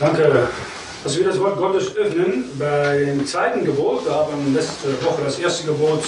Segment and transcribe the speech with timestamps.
[0.00, 0.48] Danke,
[1.04, 4.06] dass wir das Wort Gottes öffnen beim zweiten Gebot.
[4.06, 6.02] Wir haben letzte Woche das erste Gebot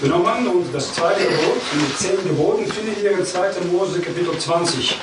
[0.00, 3.48] genommen und das zweite Gebot mit zehn Geboten findet ihr in 2.
[3.72, 4.96] Mose Kapitel 20.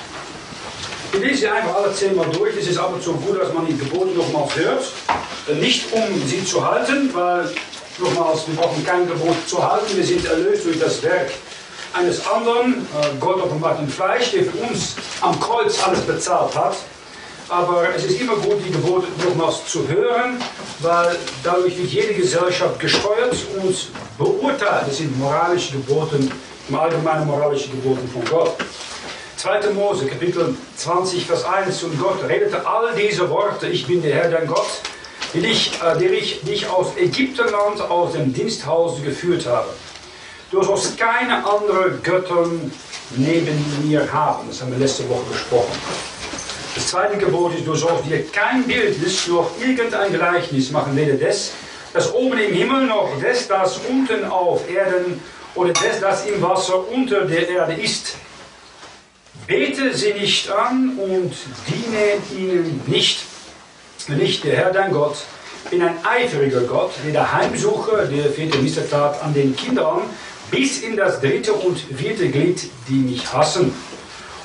[1.11, 2.55] Ich lese einfach alle zehnmal durch.
[2.55, 4.85] Es ist aber so gut, dass man die Gebote nochmals hört.
[5.59, 7.49] Nicht um sie zu halten, weil,
[7.97, 9.97] nochmals, wir brauchen kein Gebot zu halten.
[9.97, 11.29] Wir sind erlöst durch das Werk
[11.91, 12.87] eines anderen,
[13.19, 16.77] Gott offenbart im Fleisch, der für uns am Kreuz alles bezahlt hat.
[17.49, 20.41] Aber es ist immer gut, die Gebote nochmals zu hören,
[20.79, 23.75] weil dadurch wird jede Gesellschaft gesteuert und
[24.17, 24.87] beurteilt.
[24.87, 26.19] Das sind moralische Gebote,
[26.69, 28.55] im Allgemeinen moralische Gebote von Gott.
[29.37, 29.71] 2.
[29.73, 31.83] Mose, Kapitel 20, Vers 1.
[31.83, 34.81] Und Gott redete all diese Worte: Ich bin der Herr, dein Gott,
[35.33, 39.67] der ich, äh, der ich dich aus Ägyptenland, aus dem Diensthause geführt habe.
[40.49, 42.47] Du sollst keine anderen Götter
[43.17, 44.47] neben mir haben.
[44.47, 45.73] Das haben wir letzte Woche besprochen.
[46.75, 51.51] Das zweite Gebot ist, du sollst dir kein Bildnis noch irgendein Gleichnis machen, weder des,
[51.93, 55.21] das oben im Himmel, noch des, das unten auf Erden
[55.53, 58.15] oder des, das im Wasser unter der Erde ist.
[59.45, 61.33] Bete sie nicht an und
[61.67, 63.19] diene ihnen nicht.
[64.19, 65.17] Ich, der Herr dein Gott,
[65.69, 70.01] bin ein eifriger Gott, der der Heimsucher der vierte Missetat an den Kindern
[70.49, 73.73] bis in das dritte und vierte Glied, die mich hassen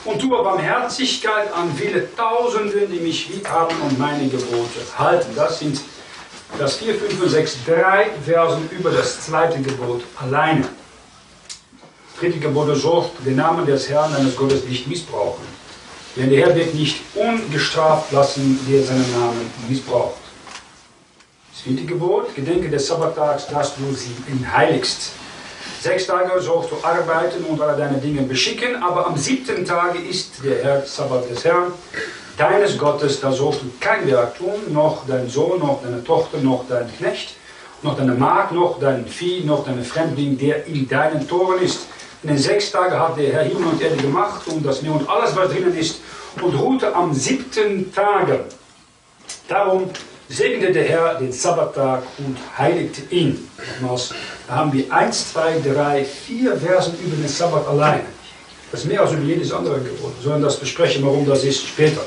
[0.08, 5.30] und tue Barmherzigkeit an viele Tausende, die mich lieb haben und meine Gebote halten.
[5.36, 5.80] Das sind
[6.58, 10.66] das 4, 5 und 6, drei Versen über das zweite Gebot alleine.
[12.18, 15.44] Dritte Gebot sorgt, den Namen des Herrn deines Gottes nicht missbrauchen.
[16.16, 20.16] Denn der Herr wird nicht ungestraft lassen, der seinen Namen missbraucht.
[21.52, 24.16] Das vierte Gebot, gedenke des Sabbattags, dass du sie
[24.50, 25.12] heiligst.
[25.80, 30.44] Sechs Tage sollst du arbeiten und alle deine Dinge beschicken, aber am siebten Tage ist
[30.44, 31.72] der Herr Sabbat des Herrn,
[32.36, 36.64] deines Gottes, da sollst du kein Werk tun, noch dein Sohn, noch deine Tochter, noch
[36.68, 37.36] dein Knecht,
[37.82, 41.86] noch deine Magd, noch dein Vieh, noch deine Fremdling, der in deinen Toren ist.
[42.24, 45.08] In den sechs Tagen hat der Herr Himmel und Erde gemacht und das Meer und
[45.08, 46.00] alles, was drinnen ist,
[46.42, 48.46] und ruhte am siebten Tage.
[49.46, 49.90] Darum
[50.28, 53.48] segnete der Herr den Sabbattag und heiligte ihn.
[53.80, 54.14] Nochmals,
[54.46, 58.04] da haben wir 1, 2, 3, 4 Versen über den Sabbat alleine.
[58.70, 60.12] Das ist mehr als über jedes andere Gebot.
[60.18, 62.02] Wir sollen das besprechen, warum das ist, später.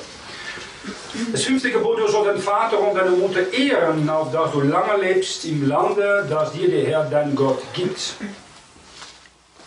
[1.31, 5.01] Das fünfte Gebot, du sollst deinen Vater und deine Mutter ehren, auf dass du lange
[5.01, 8.15] lebst im Lande, das dir der Herr dein Gott gibt.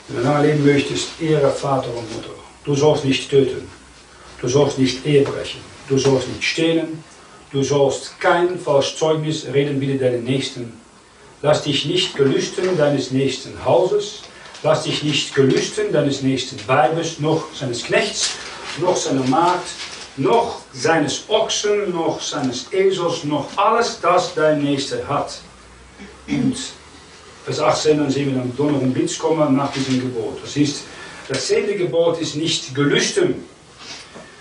[0.08, 2.34] Wenn du lange leben möchtest, ehre Vater und Mutter.
[2.64, 3.68] Du sollst nicht töten.
[4.40, 5.60] Du sollst nicht Ehe brechen.
[5.88, 7.02] Du sollst nicht stehlen.
[7.54, 10.72] Du sollst kein falsches Zeugnis reden wider deinen Nächsten.
[11.40, 14.22] Lass dich nicht gelüsten deines nächsten Hauses.
[14.64, 18.30] Lass dich nicht gelüsten deines nächsten Weibes, noch seines Knechts,
[18.80, 19.68] noch seiner Magd,
[20.16, 25.38] noch seines Ochsen, noch seines Esels, noch alles, das dein Nächster hat.
[26.26, 26.56] Und
[27.44, 30.42] Vers 18, dann sehen wir dann Donner und Blitz kommen nach diesem Gebot.
[30.42, 30.82] Das ist,
[31.28, 33.44] das zehnte Gebot ist nicht gelüsten.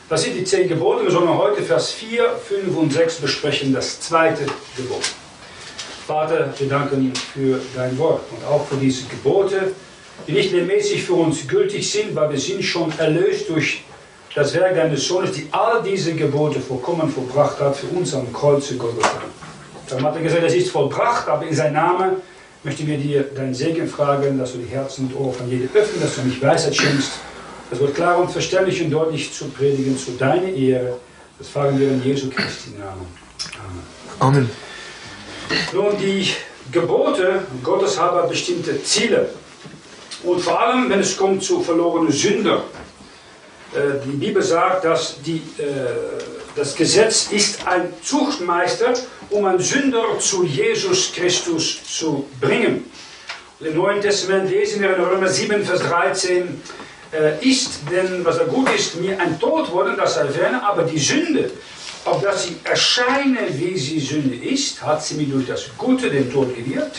[0.10, 1.06] Das sind die zehn Gebote.
[1.06, 5.02] Wir sollen heute Vers 4, 5 und 6 besprechen, das zweite Gebot.
[6.06, 9.72] Vater, wir danken für dein Wort und auch für diese Gebote,
[10.28, 13.84] die nicht mehr mäßig für uns gültig sind, weil wir sind schon erlöst durch
[14.36, 18.76] das Werk deines Sohnes, die all diese Gebote vollkommen vollbracht hat für uns am Kreuze
[18.76, 19.22] Golgatha.
[19.88, 22.12] Darum hat er gesagt, es ist vollbracht, aber in seinem Namen
[22.64, 26.02] möchten wir dir deinen Segen fragen, dass du die Herzen und Ohren von jedem öffnen,
[26.02, 27.12] dass du mich Weisheit schenkst,
[27.74, 31.00] das wird klar und verständlich und deutlich zu predigen, zu deiner Ehre.
[31.40, 33.08] Das fragen wir in Jesu Christi Namen.
[34.20, 34.48] Amen.
[35.74, 36.32] Nun, die
[36.72, 39.30] Gebote Gottes haben bestimmte Ziele.
[40.22, 42.64] Und vor allem, wenn es kommt zu verlorenen Sünder.
[43.74, 45.64] Äh, Die Bibel sagt, dass die, äh,
[46.56, 48.94] das Gesetz ist ein Zuchtmeister,
[49.32, 52.86] um einen Sünder zu Jesus Christus zu bringen.
[53.60, 56.62] Und Im Neuen Testament lesen wir in Römer 7, Vers 13,
[57.14, 61.00] äh, ist denn, was er gut ist, mir ein Tod worden, das ferne, aber die
[61.00, 61.52] Sünde,
[62.06, 66.32] auf dass sie erscheine, wie sie Sünde ist, hat sie mir durch das Gute den
[66.32, 66.98] Tod gewirkt.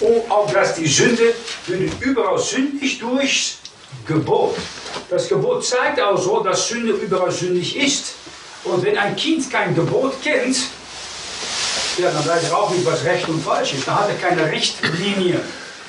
[0.00, 1.34] Und auf dass die Sünde
[1.66, 3.58] würde überall sündig durchs
[4.06, 4.56] Gebot.
[5.08, 8.14] Das Gebot zeigt also, dass Sünde überall sündig ist.
[8.64, 10.56] Und wenn ein Kind kein Gebot kennt,
[11.98, 13.86] ja, dann weiß er auch nicht, was Recht und falsch ist.
[13.86, 15.40] Dann hat er keine Richtlinie.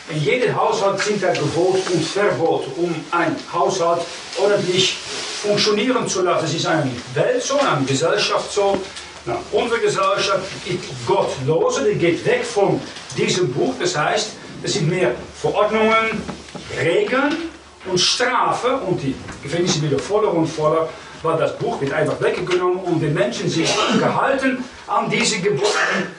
[0.10, 4.02] In jedem Haushalt sind da Gebot und Verbot, um ein Haushalt
[4.38, 4.98] ordentlich
[5.42, 6.46] funktionieren zu lassen.
[6.46, 8.78] Es ist eine Welt so, eine Gesellschaft so.
[9.25, 12.80] Na, unsere Gesellschaft ist gottlose, die geht weg von
[13.18, 13.74] diesem Buch.
[13.80, 16.22] Das heißt, es sind mehr Verordnungen,
[16.80, 17.50] Regeln
[17.86, 20.88] und Strafe und die Gefängnisse wieder voller und voller
[21.25, 23.68] weil das Buch wird einfach weggenommen und die Menschen sich
[24.00, 25.50] gehalten an diese die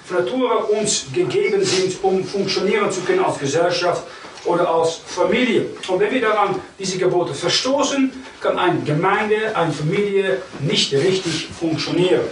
[0.04, 4.02] von Natur uns gegeben sind, um funktionieren zu können als Gesellschaft
[4.44, 5.66] oder als Familie.
[5.88, 12.22] Und wenn wir daran diese Gebote verstoßen, kann eine Gemeinde, eine Familie nicht richtig funktionieren.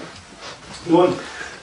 [0.87, 1.15] Nun,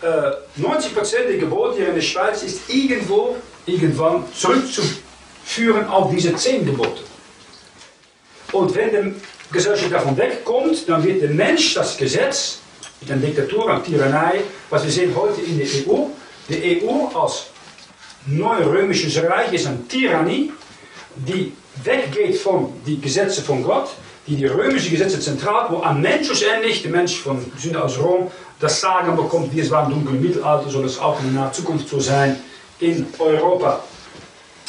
[0.02, 6.66] äh, 90% der Gebote hier in der Schweiz ist irgendwo, irgendwann zurückzuführen auf diese 10
[6.66, 7.04] Gebote.
[8.52, 12.61] Und wenn die Gesellschaft davon wegkommt, dann wird der Mensch das Gesetz
[13.02, 16.06] mit einer Diktatur, einer Tyrannei, was wir sehen heute in der EU,
[16.48, 17.48] die EU als
[18.28, 20.52] Neurömisches Reich ist eine Tyrannie,
[21.16, 21.54] die
[21.84, 23.90] weggeht von den Gesetzen von Gott,
[24.28, 28.30] die die römischen Gesetze zentral, wo am Mensch schlussendlich, der Mensch von Sünde aus Rom,
[28.60, 31.90] das Sagen bekommt, wie es war im dunklen Mittelalter, soll es auch in der Zukunft
[31.90, 32.40] so sein
[32.80, 33.84] in Europa.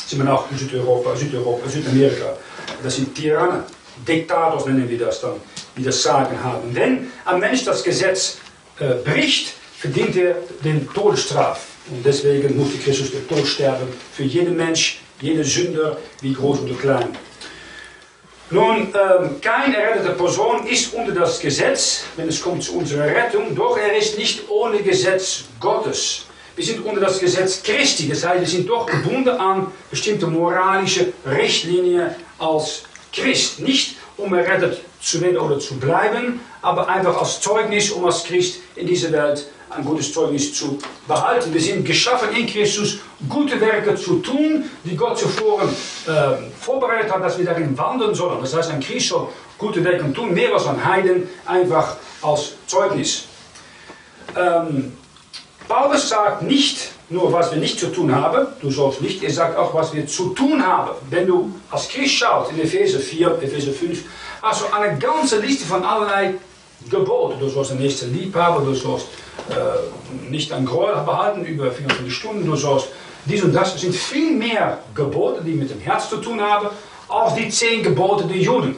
[0.06, 2.36] Sind wir auch in Südeuropa, Südeuropa, Südamerika.
[2.82, 3.64] Das sind Tyrannen,
[4.08, 5.34] Diktators nennen wir das dann,
[5.76, 6.74] die das Sagen haben.
[6.74, 8.38] Wenn ein Mensch das Gesetz
[8.78, 11.66] äh, bricht, verdient er den Todesstraf.
[11.90, 16.74] Und deswegen musste Christus der Tod sterben für jeden Mensch, jede Sünder, wie groß oder
[16.74, 17.08] klein.
[18.50, 23.54] Nun, ähm, keine errettete Person ist unter das Gesetz, wenn es kommt zu unserer Rettung,
[23.54, 26.26] doch er ist nicht ohne Gesetz Gottes.
[26.54, 31.14] Wir sind unter das Gesetz Christi, das heißt, wir sind doch gebunden an bestimmte moralische
[31.26, 33.60] Richtlinien als Christ.
[33.60, 38.60] Nicht um errettet zu werden oder zu bleiben, aber einfach als Zeugnis, um als Christ
[38.76, 40.78] in dieser Welt ein gutes Zeugnis zu
[41.08, 41.52] behalten.
[41.52, 46.10] Wir sind geschaffen in Christus, gute Werke zu tun, die Gott zuvor äh,
[46.60, 48.40] vorbereitet hat, dass wir darin wandeln sollen.
[48.40, 49.28] Das heißt, ein Christ soll
[49.58, 53.24] gute Werke tun, mehr als ein Heiden, einfach als Zeugnis.
[54.36, 54.92] Ähm,
[55.68, 59.56] Paulus sagt nicht nur, was wir nicht zu tun haben, du sollst nicht, er sagt
[59.56, 60.90] auch, was wir zu tun haben.
[61.10, 64.04] Wenn du als Christ schaut in Epheser 4, Epheser 5,
[64.42, 66.34] also eine ganze Liste von allerlei
[66.90, 67.38] Geboten.
[67.38, 69.06] Du sollst den nächsten lieb haben, du sollst
[69.48, 72.88] äh, nicht ein Groll behalten über 24 Stunden, du sollst
[73.24, 73.74] dies und das.
[73.76, 76.68] Es sind viel mehr Gebote, die mit dem Herz zu tun haben,
[77.08, 78.76] als die zehn Gebote der Juden.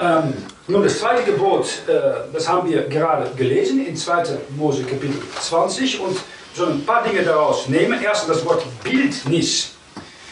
[0.00, 0.34] Ähm,
[0.66, 4.24] nun, das zweite Gebot, äh, das haben wir gerade gelesen in 2.
[4.56, 6.18] Mose Kapitel 20 und
[6.52, 8.00] so ein paar Dinge daraus nehmen.
[8.02, 9.75] Erstens das Wort Bildnis.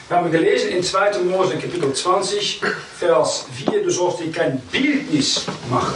[0.06, 1.20] Wir haben gelesen in 2.
[1.20, 2.60] Mose Kapitel 20,
[2.98, 5.94] Vers 4, du sollst dir kein Bildnis machen.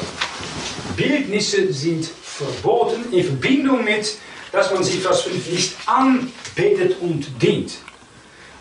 [0.97, 4.17] Bildnisse sind verboten in Verbindung mit,
[4.51, 7.73] dass man sie, Vers 5, nicht anbetet und dient.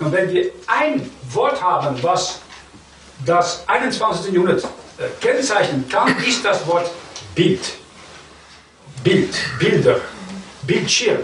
[0.01, 2.41] Und wenn wir ein Wort haben, was
[3.25, 4.33] das 21.
[4.33, 4.65] Jahrhundert
[4.97, 6.91] äh, kennzeichnen kann, ist das Wort
[7.35, 7.61] Bild.
[9.01, 10.01] Bild, Bilder,
[10.63, 11.19] Bildschirm.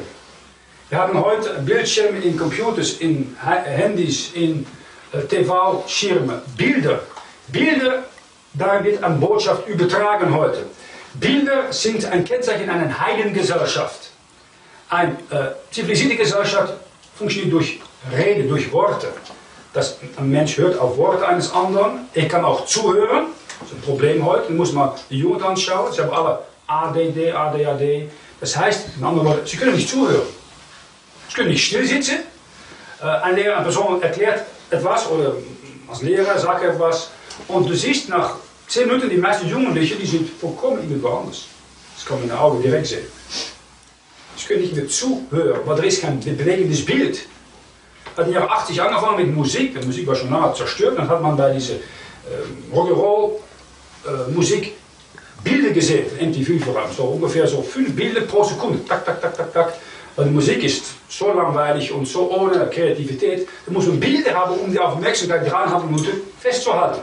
[0.94, 4.64] Wir haben heute Bildschirme in Computers, in Handys, in
[5.12, 7.00] äh, TV-Schirme, Bilder.
[7.48, 8.04] Bilder,
[8.54, 10.68] da wird eine Botschaft übertragen heute.
[11.16, 14.12] Bilder sind ein Kennzeichen einer Heidengesellschaft.
[14.88, 16.76] Eine äh, zivilisierte Gesellschaft
[17.16, 17.80] funktioniert durch
[18.16, 19.08] Rede, durch Worte.
[19.74, 22.08] Das, ein Mensch hört auf Worte eines anderen.
[22.14, 23.30] Er kann auch zuhören.
[23.60, 24.50] Das ist ein Problem heute.
[24.50, 25.92] Man muss mal die Jugend anschauen.
[25.92, 28.12] Sie haben alle ADD, ADHD.
[28.40, 30.43] Das heißt, in anderen Worten, sie können nicht zuhören.
[31.30, 32.20] Sie können nicht still sitzen.
[33.02, 35.36] Äh, ein Lehrer, eine Person erklärt etwas oder
[35.88, 37.10] als Lehrer sagt etwas.
[37.48, 38.36] Und du siehst nach
[38.68, 41.46] Zehn Minuten, die meisten Jugendlichen, die sind vollkommen irgendwo anders.
[41.96, 43.06] Das kann man in den Augen direkt sehen.
[44.36, 47.28] Sie können nicht mehr zuhören, weil er ist kein bewegendes Bild.
[48.16, 51.08] Hat in den Jahren 80 angefangen mit Musik, die Musik war schon nahe zerstört, dann
[51.08, 53.32] hat man bei dieser äh, Rock'n'Roll
[54.06, 54.74] äh, Musik
[55.44, 59.36] Bilder gesehen, MTV vor allem, so ungefähr so fünf Bilder pro Sekunde, tak, tak, tak,
[59.36, 59.74] tak, tak.
[60.16, 64.56] Weil die Musik ist so langweilig und so ohne Kreativität, da muss man Bilder haben,
[64.60, 67.02] um die Aufmerksamkeit dran haben Minuten festzuhalten.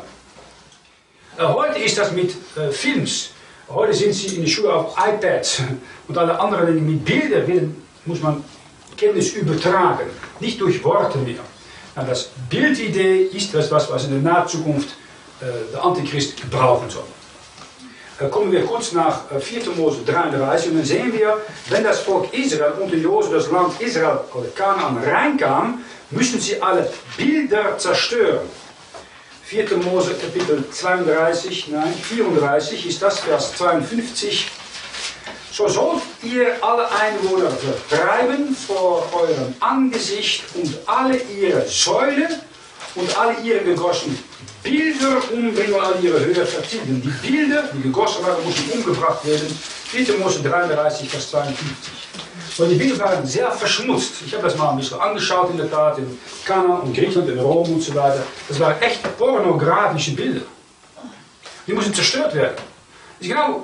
[1.36, 3.30] Äh, heute ist das mit äh, Films.
[3.68, 5.62] Heute sind sie in der Schule auf iPads
[6.08, 6.80] und alle anderen Dinge.
[6.80, 8.44] Mit Bildern muss man
[8.96, 11.40] Kenntnis übertragen, nicht durch Worte mehr.
[11.96, 14.90] Und das Bildidee ist das, was, was in der nahen Zukunft
[15.40, 17.04] äh, der Antichrist brauchen soll.
[18.28, 19.62] Kommen wir kurz nach 4.
[19.62, 21.38] Äh, Mose 33 und dann sehen wir,
[21.70, 26.90] wenn das Volk Israel unter Josef das Land Israel oder Kanaan reinkam, müssen sie alle
[27.16, 28.46] Bilder zerstören.
[29.44, 29.78] 4.
[29.78, 34.50] Mose Kapitel 32, nein, 34 ist das, Vers 52.
[35.50, 42.28] So sollt ihr alle Einwohner vertreiben vor eurem Angesicht und alle ihre Säulen
[42.94, 44.18] und alle ihre gegossenen
[44.62, 47.02] Bilder umbringen und alle ihre Höhe vertilgen.
[47.02, 49.46] Die Bilder, die gegossen waren, mussten umgebracht werden.
[49.90, 50.18] 4.
[50.18, 51.92] Mose 33, Vers 52.
[52.58, 54.14] Weil die Bilder waren sehr verschmutzt.
[54.26, 57.38] Ich habe das mal ein bisschen angeschaut in der Tat, in Kanada und Griechenland, in
[57.38, 58.22] Rom und so weiter.
[58.48, 60.42] Das waren echt pornografische Bilder.
[61.66, 62.56] Die mussten zerstört werden.
[63.20, 63.62] ist genau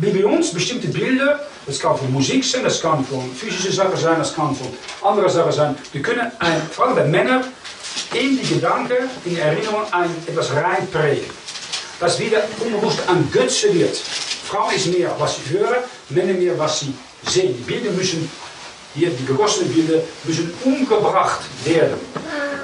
[0.00, 3.96] wie bei uns bestimmte Bilder, das kann von Musik sein, das kann von physische Sachen
[3.96, 4.68] sein, das kann von
[5.02, 5.76] anderen Sachen sein.
[5.92, 7.44] Die können, ein, vor allem bei Männern,
[8.14, 11.24] in die Gedanken, in die Erinnerung ein, etwas reinprägen.
[12.00, 13.96] Das wieder unbewusst an Götze wird.
[13.96, 16.94] Frauen ist mehr, was sie hören, Männer mehr, was sie
[17.26, 17.54] sehen.
[17.56, 18.30] Die Bilder müssen,
[18.94, 21.94] hier die gegossenen Bilder, müssen umgebracht werden.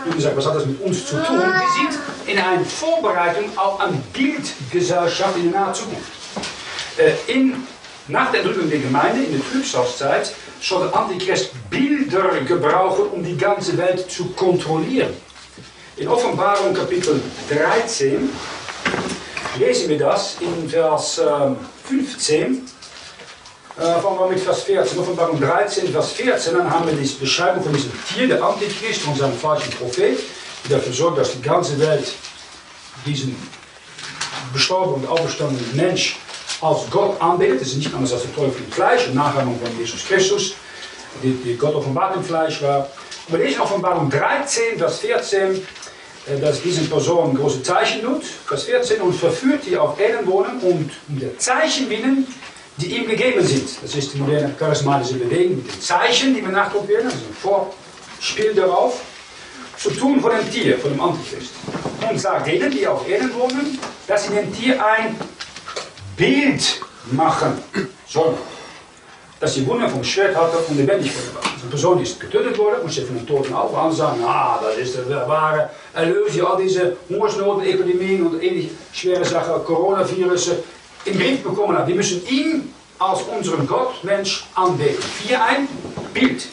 [0.04, 1.38] Wie gesagt, was hat das mit uns zu tun?
[1.38, 6.12] Wir sind in einer Vorbereitung auch an Bildgesellschaft in der nahen Zukunft.
[6.96, 7.66] Äh, in,
[8.08, 13.36] nach der Entrückung der Gemeinde, in der Trübsalzeit, soll der Antichrist Bilder gebrauchen, um die
[13.36, 15.14] ganze Welt zu kontrollieren.
[15.98, 18.30] In Offenbarung Kapitel 13
[19.58, 21.20] lesen wir das in Vers
[21.88, 22.68] 15.
[23.76, 24.96] Äh, fangen wir mit Vers 14.
[24.96, 26.54] Offenbarung 13, Vers 14.
[26.54, 30.20] Dann haben wir die Beschreibung von diesem Tier, der Antichrist, von seinem falschen Prophet,
[30.64, 32.12] die dafür sorgt, dass die ganze Welt
[33.04, 33.34] diesen
[34.52, 36.16] bestorbenen und auferstandenen Mensch
[36.60, 37.62] als Gott anbetet.
[37.62, 40.54] Das ist nicht anders als der Teufel im Fleisch, eine Nachahmung von Jesus Christus,
[41.24, 42.88] die, die Gott offenbart im Fleisch war.
[43.28, 45.66] Aber in Offenbarung 13, Vers 14,
[46.40, 50.90] dass diese Person große Zeichen tut, Vers 14, und verführt die auf Erden wohnen und
[51.08, 52.26] um der Zeichen willen,
[52.76, 53.68] die ihm gegeben sind.
[53.82, 57.70] Das ist die moderne charismatische Bewegung mit den Zeichen, die benachrichtigt werden, also ein
[58.20, 59.00] Vorspiel darauf,
[59.76, 61.52] zu tun von dem Tier, von dem Antichrist.
[62.08, 65.16] Und sagt denen, die auf Erden wohnen, dass sie dem Tier ein
[66.16, 66.80] Bild
[67.12, 67.58] machen
[68.06, 68.36] sollen.
[69.40, 71.52] Dass sie Wunder vom Schwert hatte und lebendig geworden war.
[71.60, 74.76] Eine Person ist getötet worden und sie von den Toten auf an sagen, ah, das
[74.76, 80.52] ist der wahre Erlöser, all diese Hungersnoten, Epidemien und ähnliche schwere Sachen, Coronavirus
[81.04, 81.86] im Griff bekommen hat.
[81.86, 85.02] Wir müssen ihn als unseren Gott, Mensch, anbeten.
[85.24, 85.68] Hier ein
[86.12, 86.46] Bild.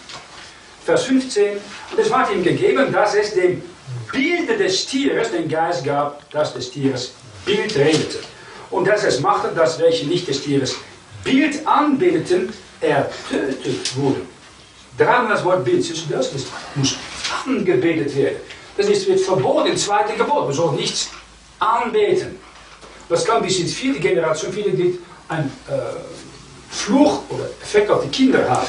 [0.85, 1.57] Vers 15.
[1.91, 3.63] Und es war ihm gegeben, dass es dem
[4.11, 7.13] Bilde des Tieres den Geist gab, dass des Tieres
[7.45, 8.19] Bild redete.
[8.69, 10.75] Und dass es machte, dass welche nicht des Tieres
[11.23, 12.53] Bild anbeteten,
[12.85, 14.27] ertötet wurden.
[14.97, 16.31] Dreimal das Wort Bild, du das?
[16.75, 16.97] Muss
[17.45, 18.37] angebetet werden.
[18.77, 20.47] Das ist, wird verboten im zweiten Gebot.
[20.47, 21.09] Wir sollen nichts
[21.59, 22.39] anbeten.
[23.09, 25.73] Das kann bis in vierte Generation, viele die ein äh,
[26.69, 28.67] Fluch oder Effekt auf die Kinder haben.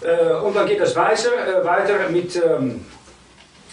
[0.00, 2.84] Äh, und dann geht das weiter, äh, weiter mit ähm,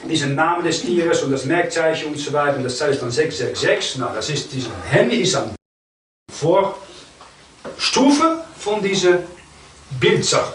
[0.09, 2.57] diesen Namen des Tieres und das Merkzeichen und so weiter.
[2.57, 3.97] Und das Zeichen dann 666.
[3.97, 5.51] Nou, das ist, dieser Handy ist dann
[6.31, 9.19] Vorstufe von dieser
[9.99, 10.53] Bildsache.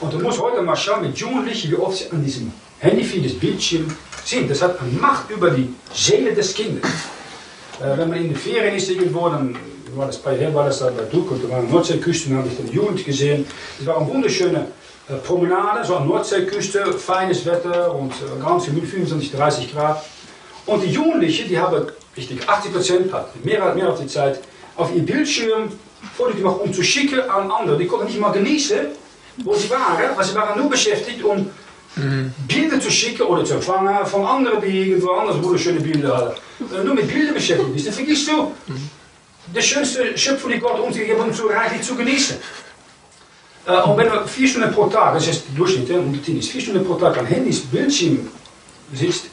[0.00, 3.20] Und du musst heute mal schauen mit Jugendlichen, wie oft sie an diesem Handy für
[3.20, 3.86] das Bildschirm
[4.22, 4.50] sind.
[4.50, 6.84] Das hat eine Macht über die Seele des Kindes.
[7.80, 9.56] Äh, wenn man in den Ferien ist irgendwo, dann
[9.94, 12.56] war das bei her war das da bei Duke und da waren Nordseeküsten, habe ich
[12.58, 13.46] dann Jugend gesehen.
[13.80, 14.66] Es war eine wunderschöne
[15.08, 20.04] äh, Promenade, so an Nordseeküste, feines Wetter und äh, ganz gemütlich, 25, 30 Grad.
[20.66, 24.40] Und die Jugendlichen, die haben, richtig 80 Prozent, mehr, mehr auf die Zeit,
[24.76, 25.70] auf ihr Bildschirm
[26.36, 27.78] gemacht, um zu schicken an andere.
[27.78, 28.78] Die konnten nicht mal genießen,
[29.38, 31.50] wo sie waren, weil sie waren nur beschäftigt, um.
[32.46, 36.34] Bilder zu schicken oder zu empfangen von anderen, die irgendwo anders wunderschöne Bilder hadden.
[36.60, 37.86] Äh, nur mit Bilder beschäftigt ist.
[37.86, 38.52] Dann vergisst du
[39.54, 42.36] de schönste Schöpfung, die Gott uns gegeben hat, um reichlich zu genießen.
[43.66, 46.50] Äh, und wenn du vier Stunden pro Tag, das ist der Durchschnitt, die 10 ist,
[46.50, 48.28] vier Stunden pro Tag an Handys, Bildschirm
[48.92, 49.26] sitzt,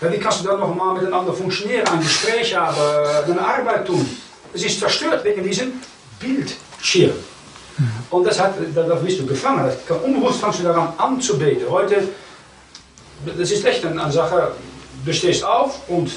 [0.00, 2.76] wie kannst du dann noch mal miteinander funktionieren, ein Gespräch haben,
[3.30, 4.04] eine Arbeit tun?
[4.54, 5.72] Es ist zerstört wegen diesem
[6.20, 7.12] Bildschirm.
[8.10, 9.70] Und das, hat, da bist du gefangen.
[10.04, 11.64] Unbewusst fangst du daran an zu beten.
[11.70, 12.08] Heute,
[13.24, 14.52] das ist echt eine, Sache,
[15.04, 16.10] du stehst auf und,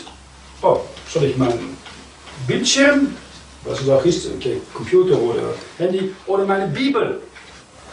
[0.62, 1.78] oh, soll ich meinen
[2.46, 3.16] Bildschirm,
[3.64, 7.22] was es auch ist, okay, Computer oder Handy, oder meine Bibel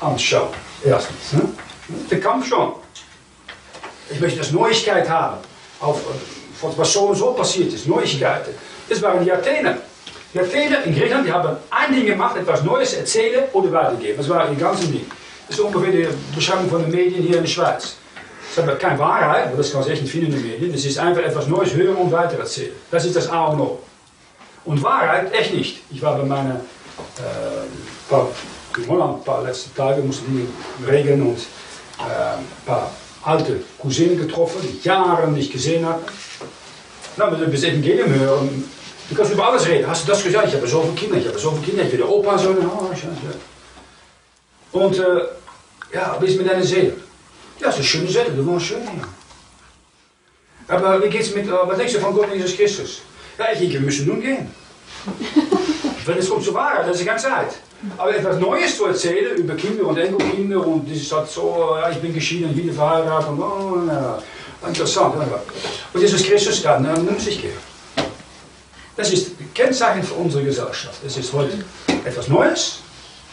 [0.01, 0.49] anschauen.
[0.85, 1.33] Erstens.
[1.33, 1.49] Ne?
[2.11, 2.73] Der Kampf schon.
[4.11, 5.39] Ich möchte das Neuigkeit haben.
[5.81, 6.01] Auf,
[6.61, 7.87] was so und so passiert ist.
[7.89, 8.55] Neuigkeiten.
[8.89, 9.79] Das waren die Athener.
[10.35, 14.17] Die Athener in Griechenland die haben ein Ding gemacht, etwas Neues erzählen oder weitergeben.
[14.17, 15.07] Das war ihr ganzes Ding.
[15.47, 17.97] Das ist ungefähr die Beschreibung von den Medien hier in der Schweiz.
[18.55, 20.73] Das hat keine Wahrheit, aber das kann man echt nicht finden in den Medien.
[20.73, 22.73] Das ist einfach etwas Neues hören und weitererzählen.
[22.91, 23.79] Das ist das A und O.
[24.65, 25.83] Und Wahrheit echt nicht.
[25.91, 28.29] Ich war bei meiner, äh, paar,
[28.79, 30.47] in Holland ein paar letzte Tage, musste die
[30.89, 32.91] regeln und äh, ein paar
[33.25, 36.03] alte Cousinen getroffen, die ich Jahre nicht gesehen habe.
[37.17, 38.65] Na, du das Evangelium hören,
[39.13, 39.87] du kannst über alles reden.
[39.87, 40.49] Hast du das gesagt?
[40.49, 42.51] Ich habe zoveel Kinder, ich habe zoveel Kinder, ich will der Opa so.
[44.73, 45.03] Oh, und äh,
[45.93, 46.95] ja, wie ist mit deiner Seele?
[47.61, 49.05] Ja, das ist eine schöne Seele, du wohnst schön hier.
[50.69, 53.03] Aber wie geht's mit, äh, was denkst du von Gott Jesus Christus?
[53.39, 54.51] Ja, ich denke, wir müssen nun gehen.
[56.07, 57.55] Wenn es kommt zur Wahrheit, das ist die ganze Zeit.
[57.99, 61.91] Aber etwas Neues zu erzählen über Kinder und Enkelkinder und das ist halt so, ja,
[61.91, 64.19] ich bin geschieden, wieder verheiratet und oh, ja,
[64.67, 65.15] interessant.
[65.93, 67.72] Und Jesus Christus, ja, dann muss ich gehen.
[68.97, 71.03] Das ist Kennzeichen für unsere Gesellschaft.
[71.05, 71.65] Es ist heute
[72.05, 72.81] etwas Neues,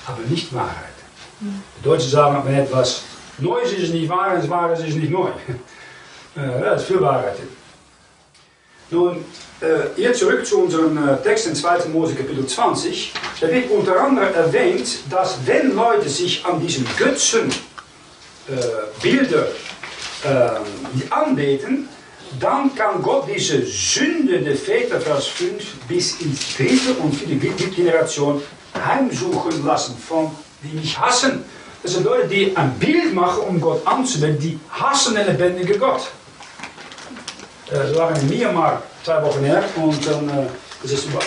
[0.07, 0.75] aber nicht Wahrheit.
[1.41, 3.03] Die Deutschen sagen, wenn etwas
[3.37, 5.29] Neues ist, ist nicht wahr, und Wahres ist nicht neu.
[6.35, 7.37] Äh, da ist viel Wahrheit.
[8.91, 9.25] Nun,
[9.61, 11.89] äh, hier zurück zu unserem äh, Text in 2.
[11.89, 13.13] Mose Kapitel 20.
[13.41, 17.49] Da wird unter anderem erwähnt, dass wenn Leute sich an diesen Götzen
[18.47, 18.53] äh,
[19.01, 19.47] Bilder
[20.23, 21.89] äh, anbeten,
[22.39, 28.41] dann kann Gott diese Sünde der Väter, Vers 5, bis ins dritte und vierte Generation
[28.73, 30.31] heimsuchen lassen von
[30.63, 31.43] die mich hassen.
[31.81, 36.09] Das sind Leute, die ein Bild machen, um Gott anzuwenden, die hassen den lebendigen Gott.
[37.71, 40.47] Äh, waren in Myanmar zwei Wochen her und dann, äh,
[40.81, 41.19] das ist über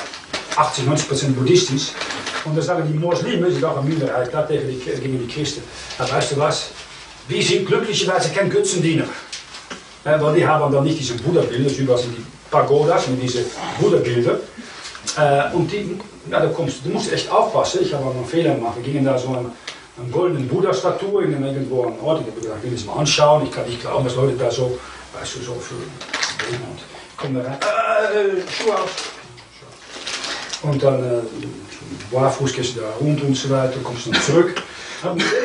[0.57, 1.93] 80, 90 Prozent buddhistisch.
[2.45, 5.63] Und dann sagen die Moslimen, sie auch eine Minderheit, klar tegen die, gegen die Christen.
[5.99, 6.71] Ja, weißt du was?
[7.29, 9.05] Wir sind glücklicherweise kein Götzendiener.
[10.05, 13.45] Ja, weil die haben dann nicht diese Buddha-Bilder, was in die Pagodas mit diese
[13.81, 14.39] Buddha-Bilder.
[15.17, 15.99] Äh, und die,
[16.31, 17.81] ja, da kommst, du musst echt aufpassen.
[17.83, 18.77] Ich habe einen Fehler gemacht.
[18.77, 19.53] Wir gingen da so einen,
[19.99, 22.23] einen goldenen Buddha-Statue in irgendwo an Ort.
[22.23, 23.45] Ich habe gedacht, ich will das mal anschauen.
[23.45, 24.79] Ich kann nicht glauben, dass Leute da so,
[25.19, 25.75] weißt du, so für.
[25.75, 26.79] Und
[27.11, 29.13] ich komme da rein, äh, Schuhe auf.
[30.63, 31.23] Und dann äh,
[32.11, 34.63] barfuß gehst du da rund und so weiter, kommst dann zurück.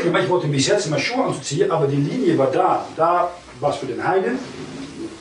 [0.04, 2.86] Ich wollte mich setzen, meine Schuhe anzuziehen, aber die Linie war da.
[2.96, 4.40] Da war es für den Heiden,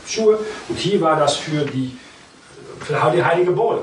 [0.07, 0.39] Schuhe,
[0.69, 1.97] und hier war das für die,
[2.81, 3.83] für die heilige Boden.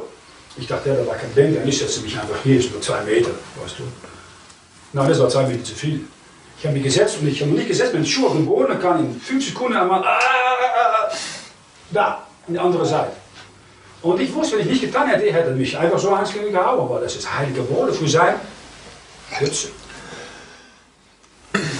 [0.57, 3.01] Ich dachte, ja, da war kein Bänder, ich setze mich einfach hier, ist nur zwei
[3.01, 3.31] Meter,
[3.61, 3.83] weißt du.
[4.93, 6.01] Nein, das war zwei Meter zu viel.
[6.57, 8.45] Ich habe mich gesetzt und ich habe mich nicht gesetzt mit den Schuhen auf den
[8.45, 10.19] Boden, kann in fünf Sekunden einmal ah,
[11.91, 13.11] da, an die andere Seite.
[14.03, 16.99] Und ich wusste, wenn ich nicht getan hätte, hätte mich einfach so eins gehauen, aber
[16.99, 18.35] das ist heilige Woorden für sein
[19.39, 19.69] Götze.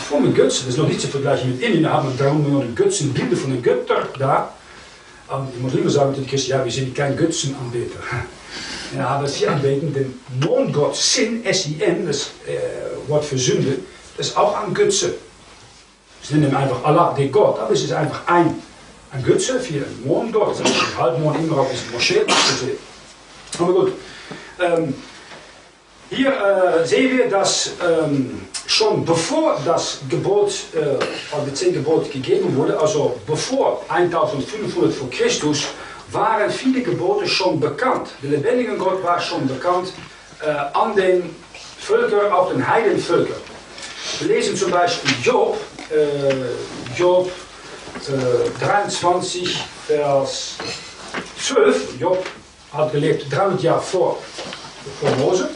[0.07, 2.43] Voor mijn Götze, das ist noch nicht zu vergleichen mit Indien, da haben wir 300
[2.47, 4.53] Millionen Götzen, Bilder von den Göttern da.
[5.29, 7.99] Und die Muslime sagen natürlich, Christen, ja, wir sind kein Götzenanbeter.
[8.95, 13.79] Ja, aber sie anbeten den Mondgott, Sin, S-I-N, das äh, Wort für Sünde,
[14.15, 15.15] das ist auch ein Götze.
[16.21, 18.53] Sie nennen einfach Allah, der Gott, aber es ist einfach ein
[19.13, 20.59] ein Götze für einen Mondgott.
[20.59, 22.77] Das ist ein Halbmond immer auf diesem Moschee gesehen.
[23.59, 23.93] Aber gut.
[24.59, 24.93] Ähm,
[26.09, 28.41] hier äh, sehen wir, dass ähm,
[28.73, 30.79] schon bevor das Gebot, äh,
[31.31, 35.65] also die zehn Gebote gegeben wurde, also bevor 1500 vor Christus,
[36.11, 38.09] waren viele Gebote schon bekannt.
[38.21, 39.93] Der lebendige Gott war schon bekannt
[40.41, 41.35] äh, an den
[41.79, 43.41] Völkern, auch den Heidenvölkern.
[44.19, 45.57] Wir lesen zum Beispiel Job,
[45.89, 47.31] äh, Job
[48.59, 50.55] 23, Vers
[51.39, 51.99] 12.
[51.99, 52.25] Job
[52.73, 54.17] hat gelebt 300 Jahre vor,
[54.99, 55.49] vor Mose.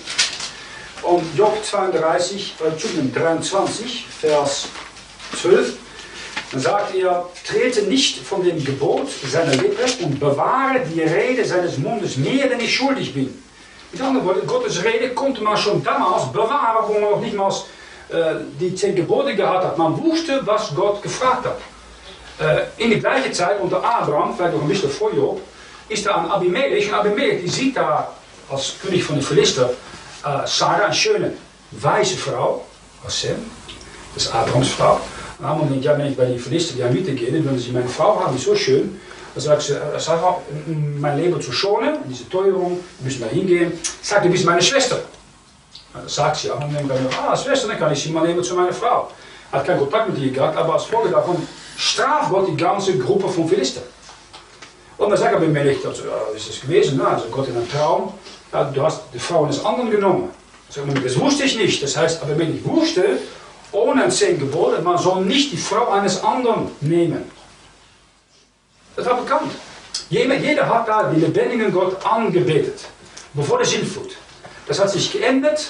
[1.03, 4.67] Und Job 32, Entschuldigung, 23, Vers
[5.39, 5.77] 12.
[6.51, 11.77] Dann sagt er, trete nicht von dem Gebot seiner Lippen und bewahre die Rede seines
[11.77, 13.43] Mundes mehr, denn ich schuldig bin.
[13.91, 17.51] Mit anderen Worten, Gottes Rede konnte man schon damals bewahren, wo man noch nicht mal
[18.09, 19.77] äh, die zehn Gebote gehabt hat.
[19.77, 21.59] Man wusste, was Gott gefragt hat.
[22.39, 25.41] Uh, in die gleiche Zeit unter Abraham, vielleicht noch ein bisschen vor Job,
[25.89, 26.87] ist da ein Abimelech.
[26.87, 28.13] Und Abimelech die sieht da
[28.47, 29.71] als König von den Philister
[30.25, 31.33] uh, Sarah, eine schöne,
[31.71, 32.65] weise Frau,
[33.03, 33.37] als Sem,
[34.13, 34.99] das ist Abrahams Frau.
[35.39, 37.71] Und Abraham denkt, ja, wenn ich bei den Philister die Amite gehe, dann würden sie
[37.71, 38.99] meine Frau haben, die ist so schön.
[39.35, 40.37] Dann sagt sie, uh, Sarah,
[40.99, 43.73] mein Leben zu schonen, diese Teuerung, müssen wir hingehen.
[44.01, 44.99] Sagt, du bist meine Schwester.
[45.93, 48.73] dann sagt sie, Abraham denkt, ah, Schwester, dann kann ich sie mal nehmen zu meiner
[48.73, 49.09] Frau.
[49.51, 53.29] Hat keinen Kontakt mit ihr gehabt, aber als Folge davon straft Gott die ganze Gruppe
[53.29, 53.81] von Philister.
[54.97, 56.99] Und dann sagt er bei nicht, also, ja, ist das gewesen?
[57.01, 58.13] Na, also Gott in einem Traum,
[58.51, 60.29] du hast die Frau eines anderen genommen.
[61.03, 61.81] Das wusste ich nicht.
[61.81, 63.19] Das heißt, aber wenn ich wusste,
[63.71, 67.23] ohne zehn Gebote, man soll nicht die Frau eines anderen nehmen.
[68.95, 69.51] Das war bekannt.
[70.09, 72.79] Jeder, jeder hat da den lebendigen Gott angebetet.
[73.33, 74.15] Bevor der Sintflut.
[74.67, 75.65] Das hat sich geändert,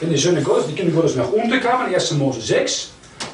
[0.00, 2.12] wenn die Söhne Gottes, die Kinder Gottes nach unten kamen, 1.
[2.12, 2.90] Mose 6.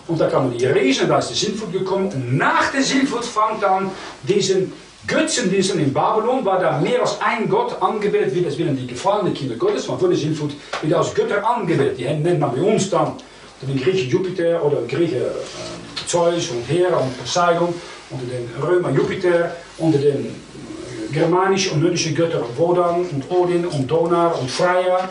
[0.06, 2.08] Und da kamen die Riesen, da ist die Sintflut gekommen.
[2.08, 3.90] Und nach der Sintflut fand dann
[4.22, 4.72] diesen
[5.08, 8.46] Götzendiensten in Babylon, war da mehr als ein Gott angebetet wird.
[8.46, 11.98] Das werden die gefallenen Kinder Gottes, von der Sintflut wieder als Götter angebetet.
[11.98, 13.14] Die nennt man bei uns dann
[13.62, 17.74] den Griechen Jupiter oder Griechen äh, Zeus und Hera und Poseidon,
[18.10, 23.90] unter den Römer Jupiter, unter den äh, germanischen und nordischen Göttern Wodan und Odin und
[23.90, 25.10] Donar und Freya,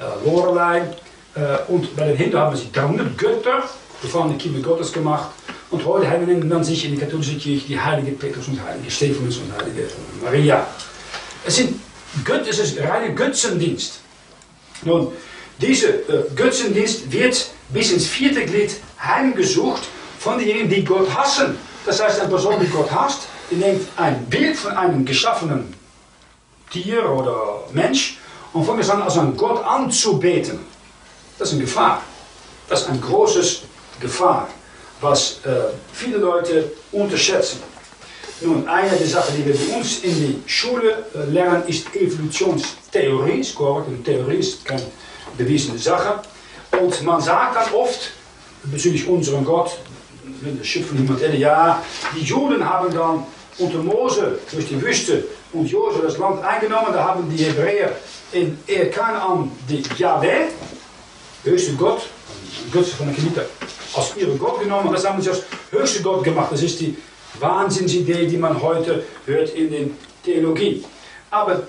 [0.00, 0.82] äh, Lorelei.
[1.34, 3.62] Äh, und bei den Hindu haben sie 300 Götter
[4.02, 5.30] gefahrene Kinder Gottes gemacht.
[5.70, 9.38] Und heute haben man sich in der katholischen Kirche die heilige Petrus und heilige Stephanus
[9.38, 9.88] und heilige
[10.22, 10.66] Maria.
[11.44, 11.80] Es, sind
[12.24, 14.00] Göt, es ist reine Götzendienst.
[14.84, 15.12] Nun,
[15.60, 19.82] diese äh, Götzendienst wird bis ins vierte Glied heimgesucht
[20.18, 21.58] von denjenigen, die Gott hassen.
[21.84, 25.74] Das heißt, eine Person, die Gott hasst, die nimmt ein Bild von einem geschaffenen
[26.70, 28.18] Tier oder Mensch
[28.52, 30.60] und fangen an, als einen Gott anzubeten.
[31.38, 32.02] Das ist eine Gefahr.
[32.68, 33.62] Das ist ein großes
[34.00, 34.48] Gefahr,
[35.00, 37.60] was äh, viele Leute unterschätzen.
[38.40, 43.42] Nun, eine der Sachen, die wir bei uns in die Schule äh, lernen, ist Evolutionstheorie.
[43.42, 44.82] Scoret, eine Theorie ist keine
[45.38, 46.20] bewiesene Sache.
[46.78, 48.10] Und man sagt dann oft
[48.64, 49.78] bezüglich unserem Gott,
[50.58, 51.82] das Schiff von jemand ja,
[52.14, 53.24] die Juden haben dann
[53.58, 56.88] unter Mose durch die Wüste und Josef das Land eingenommen.
[56.92, 57.92] Da haben die Hebräer
[58.32, 58.58] in
[58.92, 60.48] Kanaan die Yahweh,
[61.44, 62.02] höchste Gott,
[62.72, 63.46] Gott von der Kniete,
[63.94, 64.92] als ihre Gott genommen.
[64.92, 66.48] Das haben sie als höchste Gott gemacht.
[66.52, 66.96] Das ist die
[67.40, 69.86] Wahnsinnsidee, die man heute hört in der
[70.24, 70.84] Theologie.
[71.30, 71.62] Aber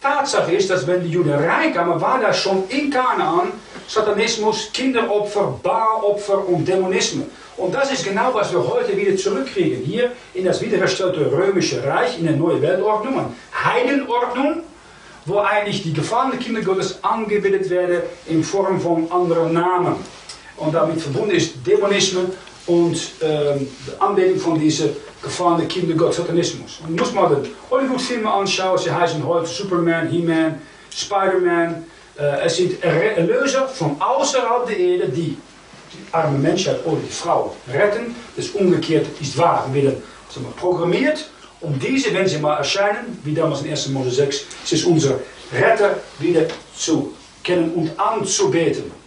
[0.00, 3.52] Tatsache ist, dass wenn die Juden reinkamen, war da schon in Kanaan
[3.86, 7.26] Satanismus, Kinderopfer, Baaropfer und Dämonismus.
[7.56, 9.84] Und das ist genau, was wir heute wieder zurückkriegen.
[9.84, 14.62] Hier in das wiederhergestellte römische Reich, in eine neue Weltordnung, eine Heidenordnung,
[15.26, 19.96] wo eigentlich die gefallenen Kinder Gottes angebetet werden in Form von anderen Namen.
[20.62, 22.26] Und damit verbunden ist Dämonismus
[22.66, 26.80] und ähm, die Anbetung von diesen gefallenen Kinder Gottes, Satanismus.
[26.86, 30.60] Und muss man den Hollywood-Filme anschauen, sie heißen heute Superman, He-Man,
[30.94, 31.84] Spider-Man.
[32.18, 35.36] Äh, es sind Erlöser von außerhalb der Erde, die
[35.92, 38.14] die arme Menschheit oder die Frau retten.
[38.36, 39.68] Das umgekehrt ist wahr.
[39.72, 41.28] Wir werden sagen wir, programmiert,
[41.60, 43.88] um diese, wenn sie mal erscheinen, wie damals in 1.
[43.88, 45.18] Mose 6, es ist unser
[45.52, 49.01] Retter wieder zu kennen und anzubeten.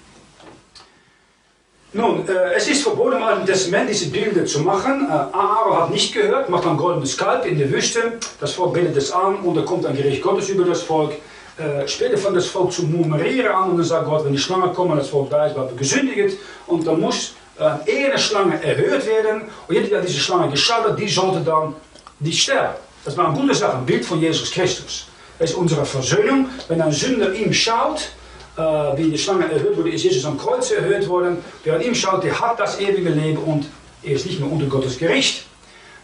[1.96, 5.08] Nun, äh, es ist verboten, im Testament diese Bilder zu machen.
[5.10, 8.20] Äh, Aaron hat nicht gehört, macht ein goldenes Kalb in der Wüste.
[8.42, 11.14] Das Volk betet es an und da kommt ein Gericht Gottes über das Volk.
[11.58, 14.74] Äh, später fängt das Volk zu murmurieren an und dann sagt Gott, wenn die Schlange
[14.74, 19.74] kommen, das Volk weiß, wir gesündigt und dann muss äh, eine Schlange erhöht werden und
[19.74, 21.76] jeder, der diese Schlange geschaut hat, die sollte dann
[22.20, 22.76] die sterben.
[23.06, 25.08] Das war eine gute Sache, ein Bild von Jesus Christus.
[25.40, 26.50] Das ist unsere Versöhnung.
[26.68, 28.10] Wenn ein Sünder ihm schaut,
[28.58, 28.62] äh,
[28.98, 31.38] wie die Schlange erhöht wurde, ist Jesus am Kreuz erhöht worden.
[31.64, 33.68] Wer an ihm schaut, der hat das ewige Leben und
[34.04, 35.46] er ist nicht mehr unter Gottes Gericht.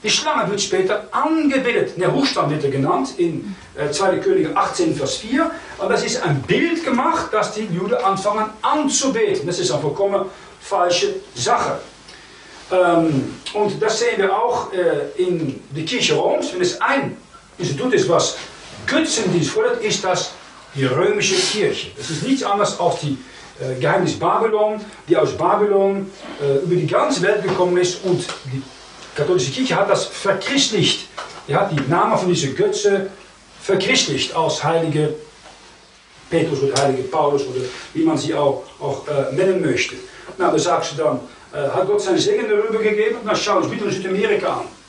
[0.03, 1.97] Die Schlange wird später angebetet.
[1.97, 4.17] Nehushtan wird er genannt in äh, 2.
[4.17, 5.51] Könige 18, Vers 4.
[5.77, 9.45] Und das ist ein Bild gemacht, dass die Juden anfangen anzubeten.
[9.45, 10.25] Das ist eine vollkommen
[10.59, 11.79] falsche Sache.
[12.71, 16.51] Ähm, und das sehen wir auch äh, in der Kirche Roms.
[16.53, 17.15] Wenn es ein
[17.59, 18.37] Institut ist, was
[18.87, 20.31] Götzendienst fordert, ist das
[20.75, 21.91] die römische Kirche.
[21.97, 23.17] Das ist nichts anderes als die
[23.59, 26.09] äh, Geheimnis Babylon, die aus Babylon
[26.41, 28.61] äh, über die ganze Welt gekommen ist und die
[29.15, 31.07] katholische Kirche hat das verchristlicht.
[31.47, 33.09] Die hat die Namen von dieser Götze
[33.61, 35.15] verchristlicht als heilige
[36.29, 37.61] Petrus oder heilige Paulus oder
[37.93, 39.95] wie man sie auch, auch äh, nennen möchte.
[40.37, 41.19] Na, da sagt sie dann,
[41.53, 43.17] äh, hat Gott sein Segen darüber gegeben?
[43.25, 44.80] Na, schau uns bitte Südamerika an.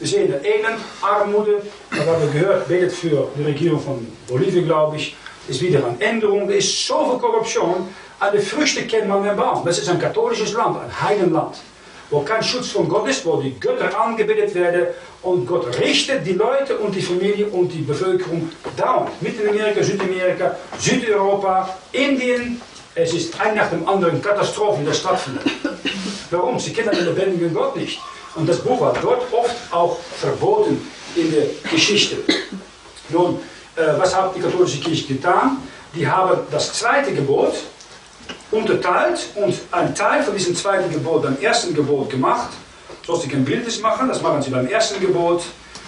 [0.00, 1.46] Wir sehen der einen Armut,
[1.90, 5.14] das haben wir gehört, betet für die Regierung von Bolivien, glaube ich,
[5.46, 6.48] ist wieder eine Änderung.
[6.48, 7.88] Er ist zoveel Korruption.
[8.18, 9.62] An den Früchten kennt man den Baum.
[9.64, 11.56] Das ist ein katholisches Land, ein Heidenland
[12.10, 14.88] wo kein Schutz von Gott ist, wo die Götter angebetet werden
[15.22, 19.10] und Gott richtet die Leute und die Familie und die Bevölkerung dauernd.
[19.22, 22.60] Mittelamerika, Südamerika, Südeuropa, Indien.
[22.94, 25.40] Es ist ein nach dem anderen Katastrophen, die stattfinden.
[26.30, 26.58] Warum?
[26.58, 28.00] Sie kennen den lebendigen Gott nicht.
[28.34, 32.16] Und das Buch war dort oft auch verboten in der Geschichte.
[33.08, 33.40] Nun,
[33.76, 35.58] äh, was hat die katholische Kirche getan?
[35.94, 37.54] Die haben das zweite Gebot,
[38.52, 42.50] unterteilt und ein Teil von diesem zweiten Gebot beim ersten Gebot gemacht.
[43.06, 45.42] So sie kein Bildes machen, das machen sie beim ersten Gebot.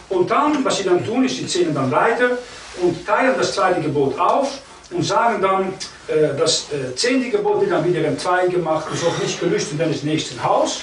[0.08, 2.38] Und dann, was sie dann tun, ist, sie zählen dann weiter
[2.80, 4.58] und teilen das zweite Gebot auf
[4.90, 5.74] und sagen dann,
[6.08, 8.86] äh, das äh, zehnte Gebot wird dann wieder in zwei gemacht.
[8.90, 10.82] Du sollst nicht gelüsten, wenn es nächsten Haus.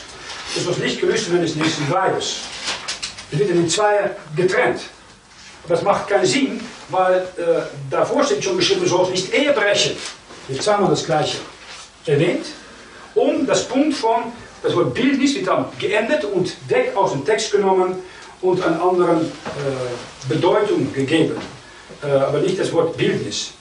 [0.55, 2.37] Du sollst nicht gelüsten, wenn es nächsten Weibes.
[3.29, 4.81] Das wird in zwei getrennt.
[5.67, 6.59] Das macht keinen Sinn,
[6.89, 9.95] weil äh, davor steht schon geschrieben, du sollst nicht Ehe brechen.
[10.47, 11.37] Jetzt sagen wir das Gleiche
[12.07, 12.47] erwähnt,
[13.13, 14.33] um das Punkt von,
[14.63, 18.01] das Wort Bildnis wird dann geändert und weg aus dem Text genommen
[18.41, 21.35] und eine andere äh, Bedeutung gegeben.
[22.01, 23.51] Äh, aber nicht das Wort Bildnis.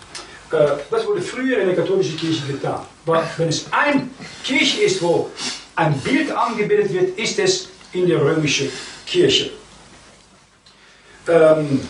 [0.50, 2.80] Das wurde früher in der katholischen Kirche getan.
[3.04, 4.08] Aber wenn es eine
[4.42, 5.30] Kirche ist, wo
[5.78, 8.70] ein Bild angebetet wird, ist es in der römischen
[9.06, 9.50] Kirche.
[11.28, 11.80] Ähm,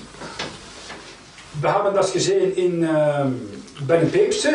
[1.60, 3.40] wir haben das gesehen in, ähm,
[3.86, 4.52] bei den Päpsten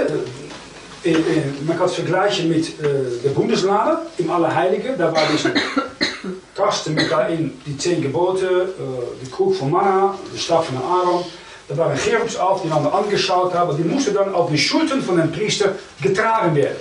[1.66, 4.96] man kann es vergleichen mit äh, der Bundeslade im Allerheilige.
[4.98, 5.54] Da war diese
[6.56, 11.26] Kasten mit daarin die zehn Gebote, äh, die Krug von Manna, der Stab von Aaron.
[11.68, 13.76] Da waren Cherubs auf, die einander angeschaut haben.
[13.76, 16.78] Die mussten dann auf die Schultern von dem Priester getragen werden.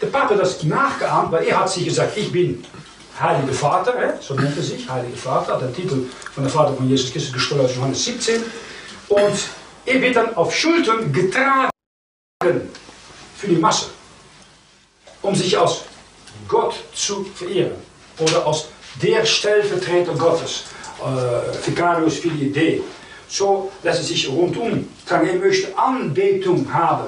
[0.00, 2.64] Der Papa hat das nachgeahmt, weil er hat sich gesagt, ich bin
[3.18, 6.04] Heilige Vater, so nennt er sich, Heilige Vater, hat den Titel
[6.34, 8.42] von der Vater von Jesus Christus aus Johannes 17.
[9.08, 9.38] Und
[9.86, 11.70] er wird dann auf Schultern getragen
[13.38, 13.86] für die Masse,
[15.22, 15.82] um sich als
[16.46, 17.76] Gott zu verehren
[18.18, 18.66] oder als
[19.02, 20.64] der Stellvertreter Gottes,
[21.00, 22.80] äh, Vicarius Filii Dei.
[23.28, 25.28] So lässt es sich rundum tragen.
[25.28, 27.06] Er möchte Anbetung haben.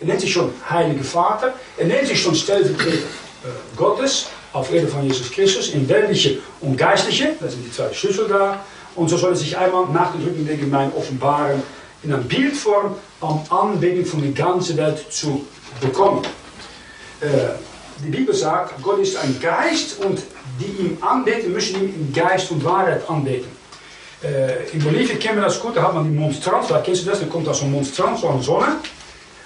[0.00, 4.88] Er nennt sich schon Heilige Vater, er nennt sich schon Stellvertreter äh, Gottes auf Erde
[4.88, 8.60] von Jesus Christus, in weltliche und geistliche, das sind die zwei Schlüssel da.
[8.94, 11.62] Und so soll er sich einmal nach den Rücken der Gemeinde offenbaren,
[12.04, 15.44] in einer Bildform, um Anbetung von der ganzen Welt zu
[15.80, 16.22] bekommen.
[17.20, 17.26] Äh,
[18.04, 20.20] die Bibel sagt, Gott ist ein Geist und
[20.60, 23.48] die ihm anbeten, müssen ihn in Geist und Wahrheit anbeten.
[24.22, 27.10] Äh, in Bolivien kennen wir das gut, da hat man die Monstranz, da kennst du
[27.10, 28.76] das, da kommt da so ein Monstranz, so eine Sonne.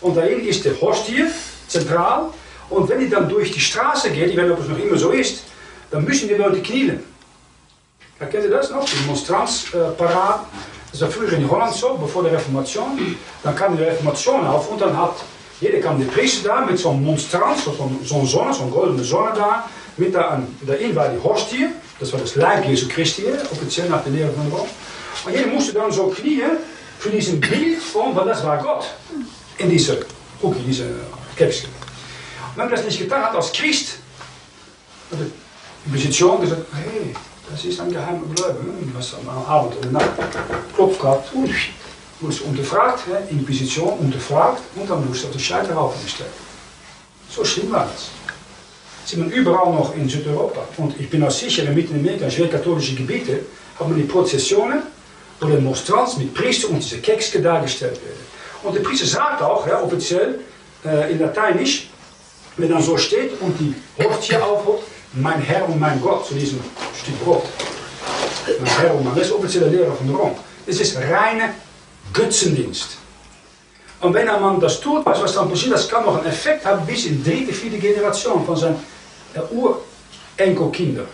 [0.01, 1.25] Und dahin ist der Hostie
[1.67, 2.29] zentral.
[2.71, 4.97] Und wenn die dann durch die Straße geht, ich weiß nicht, ob es noch immer
[4.97, 5.45] so ist,
[5.91, 7.03] dann müssen die Leute knielen.
[8.21, 8.85] Ja, kennt ihr das noch?
[8.85, 10.41] Die Monstranzparade.
[10.91, 13.17] Das war früher in Holland so, bevor der Reformation.
[13.43, 15.17] Dann kam die Reformation auf und dann hat
[15.61, 19.03] jeder kam der Priester da mit so einem Monstranz, so einer Sonne, so eine goldene
[19.03, 19.69] Sonne da.
[19.97, 21.67] Mit da daarin war die Hostie,
[21.99, 24.69] das war das Leib Jesu Christi, offiziell nach der Lehre von Rom.
[25.25, 26.59] Und jeder musste dann so knien
[27.01, 28.87] für diesen Bild von, weil das war Gott.
[29.59, 29.99] In diese
[30.41, 30.87] Hoekje, diese
[31.37, 31.69] Kekske.
[32.55, 33.99] Und wenn das nicht getan hat als Christ,
[35.11, 37.15] hat die Inquisition gesagt, hey,
[37.51, 40.11] das ist ein geheimer Gläubiger, was am Abend oder Nacht
[40.75, 41.53] klopft gehabt, und
[42.21, 46.31] wurde unterfragt, Inquisition unterfragt, und dann moest auf de Scheiterhaufen gestellt.
[47.31, 48.09] So schlimm war das.
[49.05, 50.69] Sieht man überall noch in Südeuropa.
[50.77, 53.41] Und ich bin auch sicher, in Amerika, schwer katholische Gebiete,
[53.79, 54.83] hat man die Prozessionen,
[55.41, 58.29] wo der Monstranz mit Priester und diese Kekske dargestellt werden.
[58.63, 60.41] Und der Priester sagt auch, ja, offiziell
[60.85, 61.89] äh, in Lateinisch,
[62.57, 66.61] wenn dann so steht und die Hostie aufholt, mein Herr und mein Gott, zu diesem
[67.01, 67.45] Stück Brot.
[68.61, 70.37] Mein Herr und mein, das ist offizielle Lehre von Rom.
[70.67, 71.55] Das ist reine
[72.13, 72.99] Götzendienst.
[74.01, 76.87] Und wenn ein Mann das tut, was dann passiert, das kann noch einen Effekt haben
[76.87, 78.85] bis in dritte, vierte Generation von seinen
[79.35, 81.05] äh, Urenkelkinder,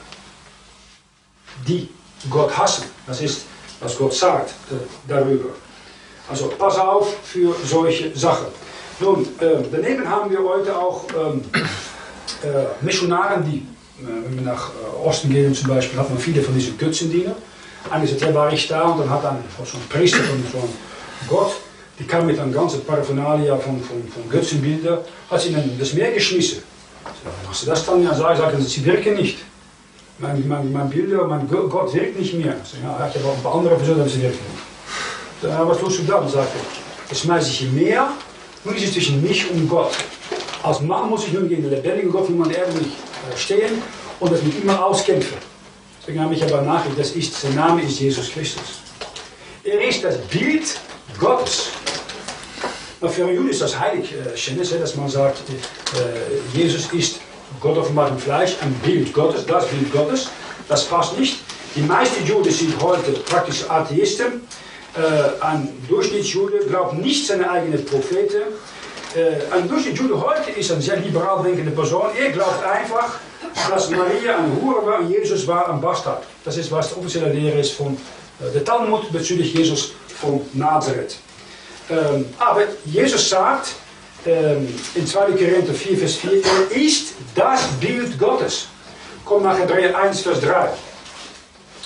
[1.66, 1.88] die
[2.28, 2.84] Gott hassen.
[3.06, 3.42] Das ist,
[3.80, 4.74] was Gott sagt äh,
[5.08, 5.50] darüber.
[6.28, 8.46] Also pass auf für solche Sachen.
[9.00, 11.42] Nun, äh, daneben haben wir heute auch ähm,
[12.42, 13.58] äh, Missionaren, die,
[14.02, 17.34] äh, wenn wir nach äh, Osten gehen zum Beispiel, hat man viele von diesen Götzendienern.
[17.90, 20.68] Einer sagt, ja, war ich da und dann hat dann so ein Priester von, von
[21.28, 21.52] Gott,
[21.98, 26.12] die kam mit einem ganzen Paraphernalia von, von, von Götzenbildern, hat sie in das Meer
[26.12, 26.62] geschmissen.
[27.48, 29.38] Als sie das dann ja sagen, sagen sie, sie wirken nicht.
[30.18, 32.54] Mein, mein, mein Bilder, mein Gott wirkt nicht mehr.
[32.64, 34.73] Ich ja, ich habe auch ein paar andere versucht, aber sie wirken nicht.
[35.48, 36.28] Was tust du dann?
[36.28, 36.62] Sagt er,
[37.08, 38.08] das schmeiße ich im Meer,
[38.64, 39.92] nun ist es zwischen mich und Gott.
[40.62, 42.92] Als Mann muss ich nun gegen den lebendigen Gott meiner Erde nicht
[43.36, 43.82] stehen
[44.20, 45.36] und das mit ihm auskämpfen.
[46.00, 48.80] Deswegen habe ich aber nachgedacht, das ist, sein Name ist Jesus Christus.
[49.64, 50.78] Er ist das Bild
[51.18, 51.68] Gottes.
[53.00, 57.20] Maar für Juden ist das Heiligschennis, dass man sagt, äh, Jesus ist
[57.60, 60.28] Gott offenbar im Fleisch, ein Bild Gottes, das Bild Gottes.
[60.68, 61.36] Das passt nicht.
[61.76, 64.42] Die meisten Juden sind heute praktisch Atheisten.
[64.96, 68.42] Äh, ein Durchschnittsjude glaubt nicht seine eigenen Propheten.
[69.16, 72.06] Äh, ein Durchschnittsjude heute ist ein sehr liberal denkende Person.
[72.16, 73.18] Er glaubt einfach,
[73.68, 76.22] dass Maria ein Hure war und Jesus war ein Bastard.
[76.44, 81.16] Das ist was de offizielle Lehre ist von äh, der Talmud bezüglich Jesus von Nazareth.
[81.90, 83.74] Ähm, aber Jesus sagt
[84.24, 85.32] ähm, in 2.
[85.32, 88.68] Korinther 4, Vers 4, er ist das Bild Gottes.
[89.24, 90.68] Komm nach Hebräer 1, Vers 3.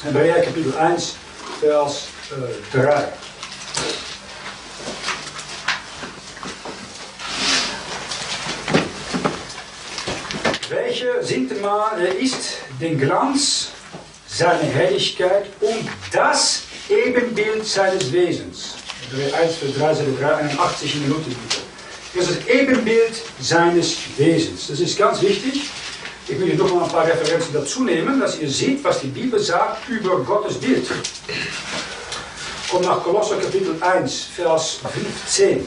[0.04, 1.14] Hebräer Kapitel 1,
[1.60, 3.08] Vers äh, 3.
[10.68, 13.68] Welche sind mal, er ist den Glanz
[14.26, 18.74] seiner Herrlichkeit und das Ebenbild seines Wesens.
[19.10, 21.34] 1 für 3, 81 Minuten.
[22.14, 24.66] Das ist das Ebenbild seines Wesens.
[24.66, 25.70] Das ist ganz wichtig.
[26.28, 29.06] Ich will hier noch mal ein paar Referenzen dazu nehmen, dass ihr seht, was die
[29.06, 30.86] Bibel sagt über Gottes Bild.
[32.70, 35.64] Kommt nach Kolosser Kapitel 1, Vers 15.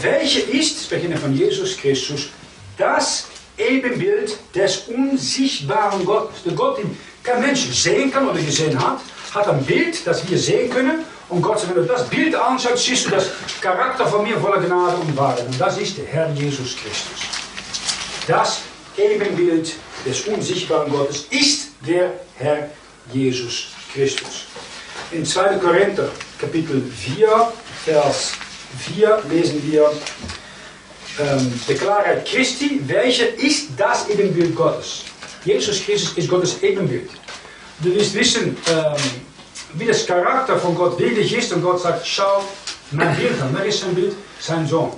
[0.00, 2.30] Welche ist, sprechen wir von Jesus Christus,
[2.76, 6.42] das Ebenbild des unsichtbaren Gottes.
[6.44, 8.98] Der Gott, den kein Mensch sehen kann oder gesehen hat,
[9.32, 11.04] hat ein Bild, das wir sehen können.
[11.28, 14.60] Und Gott sagt, wenn du das Bild anschaust, siehst du das Charakter von mir voller
[14.60, 15.46] Gnade und Wahrheit.
[15.46, 17.28] Und das ist der Herr Jesus Christus.
[18.26, 18.62] Das
[18.96, 22.68] Ebenbild des unsichtbaren Gottes ist der Herr
[23.12, 24.47] Jesus Christus.
[25.10, 25.58] In 2.
[25.58, 27.52] Korinther Kapitel 4,
[27.84, 28.32] Vers
[28.94, 29.90] 4 lesen wir
[31.18, 35.04] ähm, die Klarheit Christi, welche ist das Ebenbild Gottes?
[35.46, 37.08] Jesus Christus ist Gottes Ebenbild.
[37.80, 38.96] Du wirst wissen, ähm,
[39.74, 42.44] wie das Charakter von Gott wirklich ist und Gott sagt, schau
[42.90, 43.32] mein Bild.
[43.52, 44.14] Wer ist sein Bild?
[44.38, 44.92] Sein Sohn.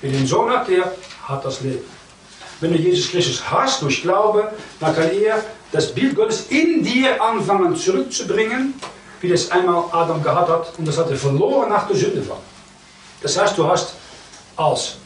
[0.00, 0.90] Wer den Sohn hat, der
[1.22, 1.84] hat das Leben.
[2.60, 4.50] Wenn du Jesus Christus hast durch Glaube,
[4.80, 8.74] dann kann er das Bild Gottes in dir anfangen zurückzubringen,
[9.20, 10.78] wie das einmal Adam gehabt hat.
[10.78, 12.22] Und das hat er verloren nach der Sünde.
[13.22, 13.94] Das heißt, du hast
[14.56, 14.96] als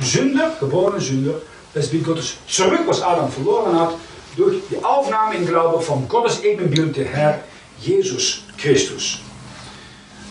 [0.00, 1.34] Sünder, geborene Sünder,
[1.74, 3.94] das Bild Gottes zurück, was Adam verloren hat,
[4.36, 7.40] durch die Aufnahme in Glaube von Gottes Ebenbild, der Herr
[7.80, 9.18] Jesus Christus.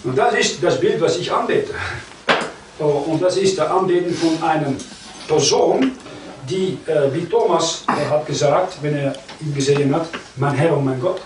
[0.03, 1.73] Und das ist das Bild, was ich anbete.
[2.79, 4.73] Oh, und das ist der Anbeten von einer
[5.27, 5.93] Person,
[6.49, 10.85] die, äh, wie Thomas äh, hat gesagt, wenn er ihn gesehen hat, mein Herr und
[10.85, 11.21] mein Gott.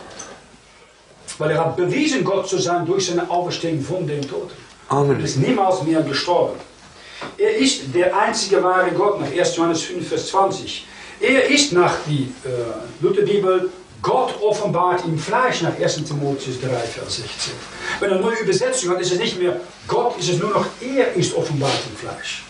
[1.38, 4.58] Weil er hat bewiesen, Gott zu sein durch seine Auferstehung von den Toten.
[4.90, 5.18] Amen.
[5.20, 6.60] Er ist niemals mehr gestorben.
[7.38, 9.56] Er ist der einzige wahre Gott, nach 1.
[9.56, 10.86] Johannes 5, Vers 20.
[11.22, 12.50] Er ist nach die äh,
[13.02, 13.70] Lutherbibel
[14.02, 16.04] Gott offenbart im Fleisch nach 1.
[16.06, 17.54] Timotheus 3, Vers 16.
[18.00, 21.14] Wenn eine neue Übersetzung hat, ist es nicht mehr Gott, ist es nur noch er
[21.14, 22.44] ist offenbart im Fleisch.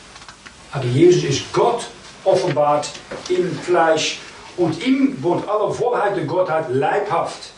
[0.71, 1.87] Aber Jesus ist Gott
[2.23, 2.89] offenbart
[3.29, 4.19] im Fleisch
[4.57, 7.51] und ihm wohnt alle Vollheit der Gottheit leibhaft.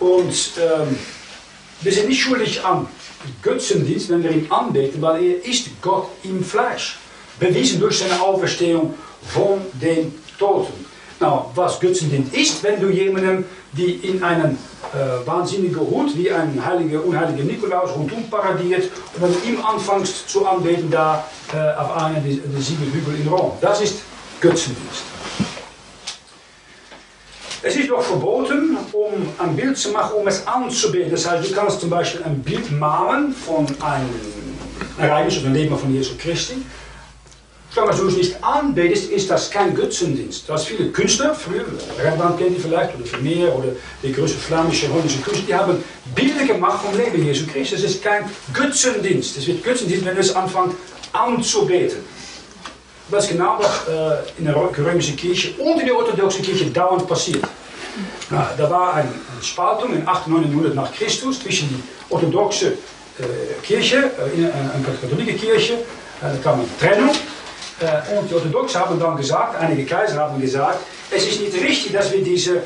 [0.00, 0.98] Und ähm,
[1.80, 2.86] wir sind nicht schuldig an
[3.42, 6.98] Götzendienst, wenn wir ihn anbeten, weil er ist Gott im Fleisch.
[7.38, 8.94] Bewiesen durch seine Auferstehung
[9.32, 10.72] von den Toten.
[11.20, 14.58] Nou, was Götzendienst ist, wenn du jemandem, die in einen
[14.94, 20.46] äh, wahnsinnigen Hut, wie ein heiliger, unheiliger Nikolaus, rundum paradiert, und du ihm anfängst zu
[20.46, 23.52] anbeten, da äh, auf einer der, der sieben Hügel in Rom.
[23.60, 24.02] Das ist
[24.40, 25.02] Götzendienst.
[27.66, 31.10] Es ist doch verboten, um ein Bild zu machen, um es anzubeten.
[31.10, 34.10] Das heißt, du kannst zum Beispiel ein Bild malen von einem
[34.98, 36.56] Ereignis oder Leben von Jesu Christi.
[37.74, 40.48] Solange du es nicht anbetest, ist das kein Götzendienst.
[40.48, 41.64] Hast viele Künstler, früher,
[41.98, 43.68] Rembrandt kennt die vielleicht, oder Vermeer, oder
[44.00, 45.84] die größte flämische, holländische Künstler, die haben
[46.14, 47.74] Bilder gemacht vom Leben Jesu Christi.
[47.74, 49.38] Das ist kein Götzendienst.
[49.38, 50.76] Es wird Götzendienst, wenn es anfängt
[51.12, 51.98] anzubeten.
[53.10, 57.08] Das ist genau was äh, in der römischen Kirche und in der orthodoxen Kirche dauernd
[57.08, 57.44] passiert.
[58.30, 59.08] Na, da war eine,
[59.42, 61.82] Spaltung in 800, 900 nach Christus zwischen die
[62.12, 62.74] orthodoxe
[63.62, 65.78] Kirche, äh, in, eine katholische Kirche,
[66.20, 67.10] da kam eine Trennung.
[67.80, 70.78] Äh, und die Orthodoxen haben dann gesagt, einige Kaiser haben gesagt,
[71.10, 72.62] es ist nicht richtig, dass wir diese äh,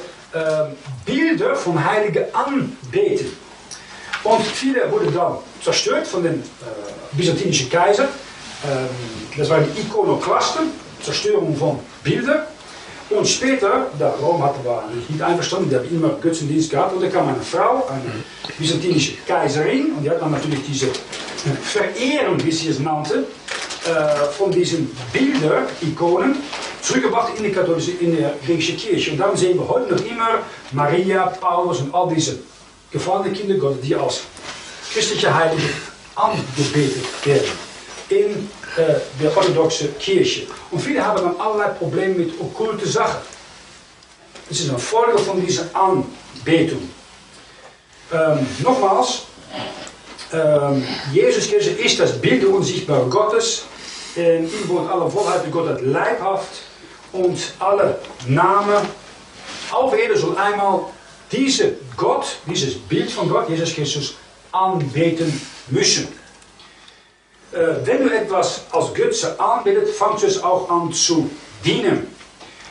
[1.04, 3.36] Bilder vom Heiligen anbeten.
[4.24, 8.04] Und viele wurden dann zerstört von den äh, byzantinischen Kaiser.
[8.04, 8.88] Ähm,
[9.36, 10.64] das waren die Ikonoklasten,
[11.02, 12.40] Zerstörung von Bildern.
[13.10, 16.94] Und später, da Rom hatte, war nicht einverstanden, die haben immer Götzendienst gehabt.
[16.94, 18.22] Und da kam eine Frau, eine
[18.58, 20.88] byzantinische Kaiserin, und die hat dann natürlich diese
[21.62, 23.24] Verehrung, wie sie es nannte,
[23.88, 26.36] äh, von diesen Bildern, Ikonen,
[26.82, 29.12] zurückgebracht in die katholische, in die griechische Kirche.
[29.12, 30.40] Und darum sehen wir heute noch immer
[30.72, 32.38] Maria, Paulus und all diese
[32.90, 34.22] gefallene Kinder Gottes, die als
[34.92, 35.68] christliche Heilige
[36.14, 37.48] angebetet werden
[38.08, 40.46] in äh, der orthodoxen Kirche.
[40.70, 43.20] Und viele haben dann allerlei Probleme mit okkulte Sachen.
[44.48, 46.88] Das ist eine Folge von dieser Anbetung.
[48.12, 49.24] Ähm, nogmaals,
[50.32, 53.64] ähm, Jesus Christus ist das Bild der unsichtbaren Gottes.
[54.16, 56.62] In wohnt alle Volheid der Gottheit leibhaft.
[57.12, 58.86] Und alle Namen
[59.70, 60.80] auf Erde soll einmal
[61.32, 64.16] diese Gott, dieses Bild von Gott, Jesus Christus,
[64.52, 66.08] anbeten müssen.
[67.52, 71.30] Äh, wenn du etwas als Götze anbetet, fangst du es auch an zu
[71.64, 72.06] dienen.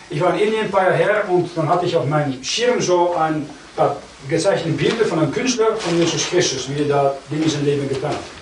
[0.10, 2.80] Ich war in Indien ein paar Jahre her und dann hatte ich auf meinem Schirm
[2.80, 3.98] so ein paar
[4.30, 7.90] gezeichnete Bilder von einem Künstler von Jesus Christus, wie er da Dinge in sein Leben
[7.90, 8.37] getan hat.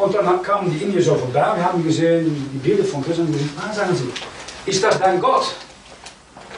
[0.00, 3.32] Und dann kamen die Indier so vorbei, wir haben gesehen, die Bilder von Christus und
[3.32, 5.54] gesagt, ah, sagen sie, ist das dein Gott?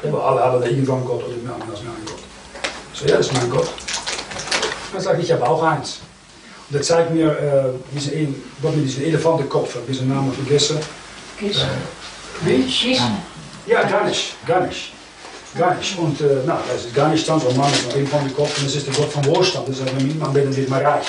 [0.05, 2.19] Aber alle hadden irgendwann Gott oder mir als mein Gott.
[2.93, 3.69] So, ja, das ist mein Gott.
[4.93, 6.01] Dann sage ich, ich habe auch eins.
[6.71, 10.79] Und er zeigt mir äh, diesen, ein, Gott mit diesem Elefantenkopf, habe diesen Namen vergessen.
[11.41, 12.99] Äh, wie?
[13.67, 14.93] Ja, gar nicht, gar nicht.
[15.57, 15.99] Gar nicht.
[15.99, 18.67] Und äh, nou, das ist gar nicht dann so ein Mann mit einem Elefantenkopf und
[18.67, 19.69] das ist der Gott vom Wohlstand.
[19.69, 21.07] Das heißt, wenn man ihn anbetet, wird man reich.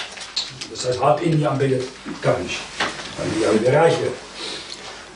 [0.74, 1.88] Das heißt, halb Indien anbetet,
[2.22, 2.60] gar nicht.
[3.18, 4.14] Weil die ja wieder reich wird.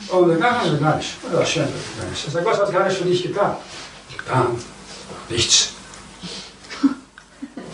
[0.08, 1.10] Und dann kann man gar nicht.
[1.32, 1.64] Ja, schön,
[1.98, 2.24] gar nicht.
[2.24, 3.56] Er sagt, was hat gar nicht für dich getan?
[4.16, 4.62] Getan?
[5.28, 5.70] Nichts.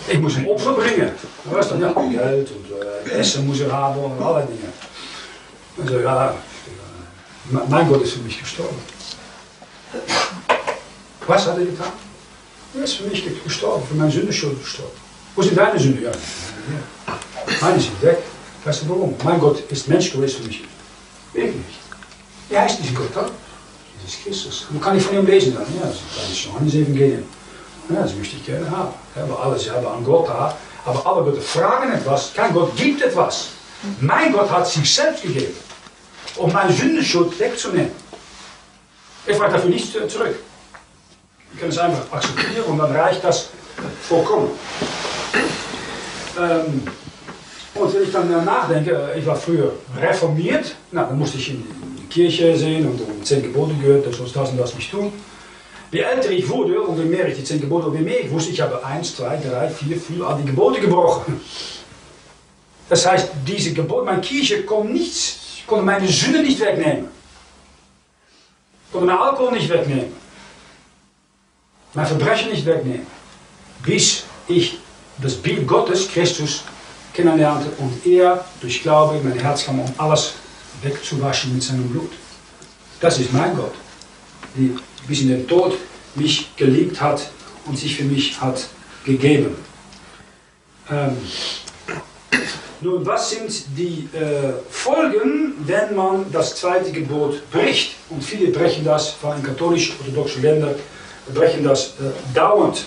[0.07, 1.13] Ich muss een Opfer bringen.
[1.45, 1.81] Was dann?
[1.81, 4.73] Ja, Geld und äh, Essen muss er haben und alle Dinge.
[5.77, 6.35] Und so, ja,
[7.69, 8.77] mein Gott ist für mich gestorben.
[11.27, 11.93] Was hat er getan?
[12.77, 14.93] Er ist für mich gestorben, für meine Sündenschuld gestorben.
[15.35, 16.03] Wo sind deine Sünde?
[16.03, 16.13] Ja,
[17.61, 18.19] meine sind weg.
[18.65, 19.15] Weißt du warum?
[19.23, 20.65] Mein Gott ist Mensch geweest für mich.
[21.33, 21.81] Wirklich nicht.
[22.51, 23.31] Er heißt nicht Gott, dann.
[24.03, 24.67] Jesus Christus.
[24.71, 25.67] Und kann ich von ihm lesen dann?
[25.81, 27.25] Ja, das ist Johannes Evangelium.
[27.91, 28.95] Ja, das möchte ich gerne haben.
[29.15, 30.57] Wir alle selber an Gott da.
[30.87, 32.33] Aber alle Götter fragen etwas.
[32.35, 33.49] Kein Gott gibt etwas.
[34.01, 35.55] Mein Gott hat sich selbst gegeben,
[36.37, 37.93] um meine Sündenschuld wegzunehmen.
[39.27, 40.37] Ich frage dafür nichts zurück.
[41.53, 43.49] Ich kann es einfach akzeptieren und dann reicht das
[44.03, 44.51] vollkommen.
[46.39, 46.83] Ähm,
[47.75, 51.65] und wenn ich dann nachdenke, ich war früher reformiert, na, dann musste ich in
[51.99, 55.13] die Kirche sehen und um zehn Gebote gehört, das muss das und das nicht tun.
[55.91, 58.61] Je älter ich wurde je mehr ich die zehn Gebote, je mehr ich wusste, ich
[58.61, 61.41] habe eins, zwei, drei, vier, fünf, all die Gebote gebrochen.
[62.89, 67.09] Das heißt, diese Gebote, meine Kirche konnte nichts, konnte meine Sünde nicht wegnehmen.
[68.93, 70.13] Konnte mein Alkohol nicht wegnehmen.
[71.95, 73.07] Mein Verbrechen nicht wegnehmen.
[73.83, 74.79] Bis ich
[75.23, 76.65] das Bild Gottes, Christus,
[77.15, 80.35] kennenlernte und er durch Glaube in mein Herz kam, um alles
[80.83, 82.11] wegzuwaschen mit seinem Blut.
[83.01, 83.75] Das ist mein Gott,
[84.57, 85.77] der bis in den Tod
[86.15, 87.31] mich geliebt hat
[87.67, 88.67] und sich für mich hat
[89.05, 89.57] gegeben.
[90.91, 91.17] Ähm,
[92.81, 97.95] nun, was sind die äh, Folgen, wenn man das zweite Gebot bricht?
[98.11, 100.75] Und viele brechen das, vor allem katholisch-orthodoxe Länder,
[101.33, 102.85] brechen das äh, dauernd.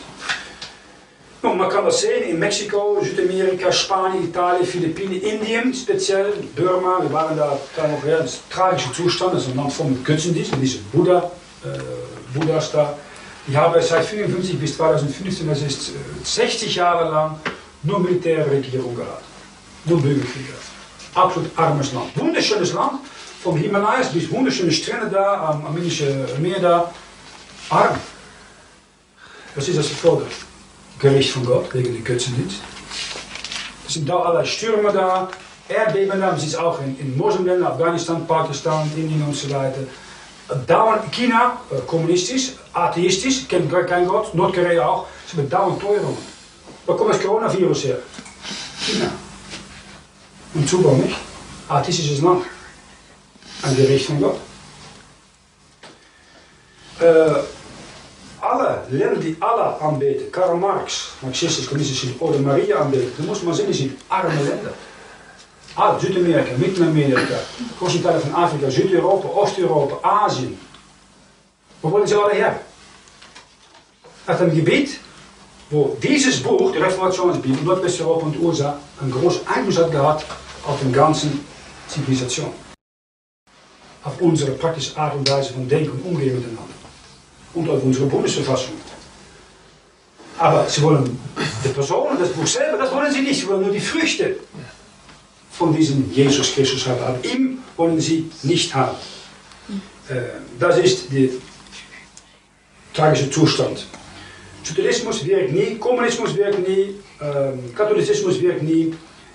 [1.43, 6.99] Nun, man kann das sehen in Mexiko, Südamerika, Spanien, Italien, Philippinen, Indien speziell, Burma.
[7.01, 10.53] Wir waren da, da noch, ja, das tragischer Zustand, das ist ein Land mit Götzendienst,
[10.59, 11.31] diese Buddha,
[11.63, 11.77] äh,
[12.33, 12.97] Buddhas da.
[13.47, 15.91] Die haben seit 1955 bis 2015, das ist
[16.23, 17.39] 60 äh, Jahre lang,
[17.83, 19.23] nur Militärregierung gehabt.
[19.85, 20.53] Nur Bürgerkriege.
[21.13, 22.09] Absolut armes Land.
[22.15, 22.99] Wunderschönes Land,
[23.43, 26.93] vom Himalayas bis wunderschöne Strände da, am Armenischen Meer da.
[27.69, 27.95] Arm.
[29.55, 30.46] Was ist das für
[30.99, 32.57] Gericht von Gott wegen der Götzendienst.
[33.87, 35.29] Es sind da allerlei Stürme da,
[35.69, 39.81] Erdbeben da, es ist auch in, in Afghanistan, Pakistan, Indien und so weiter.
[40.65, 46.17] Dauernd China, kommunistisch, atheistisch, kennt kein Gott, Nordkorea auch, sie haben dauernd Teuerungen.
[46.85, 47.97] Wo kommt das Coronavirus her?
[48.79, 49.11] China.
[50.53, 51.17] Und Zubau nicht.
[51.67, 52.45] Atheistisches Land.
[53.61, 54.39] Ein Gericht von Gott.
[56.99, 57.56] Äh,
[58.49, 63.67] alle Länder die Allah aanbeten, Karl Marx, marxistisch, communistisch oder Maria aanbeten, dan moest sehen,
[63.67, 64.73] die sind arme Länder.
[65.75, 67.39] Ah, Südamerika, Mittelamerika,
[67.79, 70.57] große Teile von Afrika, Südeuropa, Osteuropa, Asien.
[71.81, 72.59] Wo wollen sie alle her?
[74.25, 74.99] Uit een Gebiet,
[75.69, 80.25] wo dieses Buch, die Reformationsbibel, Nordwesteuropa und USA, einen großen Einfluss hat gehabt
[80.65, 81.27] auf die ganze
[81.87, 82.51] Zivilisation.
[84.03, 86.57] Auf unsere praktische Art und Weise von Denken und Umgehen.
[87.57, 88.73] Und auf unsere Bundesverfassung.
[90.37, 91.19] Aber sie wollen
[91.63, 93.41] die Person, das Buch selber, das wollen sie nicht.
[93.41, 94.35] Sie wollen nur die Früchte
[95.51, 97.01] von diesem Jesus Christus haben.
[97.01, 98.95] Aber ihm wollen sie nicht haben.
[100.09, 100.21] Äh,
[100.59, 101.29] das ist der
[102.93, 103.87] tragische Zustand.
[104.63, 108.93] Sozialismus wirkt nie, Kommunismus wirkt nie, ähm, Katholizismus wirkt nie,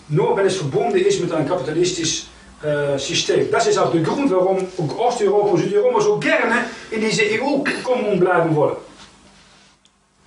[0.09, 2.29] nur wenn es verbunden ist mit einem kapitalistischen
[2.63, 3.51] äh, System.
[3.51, 4.67] Das ist auch der Grund, warum
[4.99, 8.77] Osteuropa und Südeuropa so gerne in diese EU kommen bleiben wollen.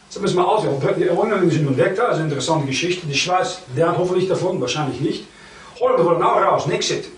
[0.10, 0.78] Das müssen wir auswählen.
[0.98, 3.06] Die Erinnerungen sind nun weg, das ist interessante Geschichte.
[3.06, 5.28] Die Schweiz lernt hoffentlich davon, wahrscheinlich nicht.
[5.80, 7.10] Holland wollen auch raus, Nixit.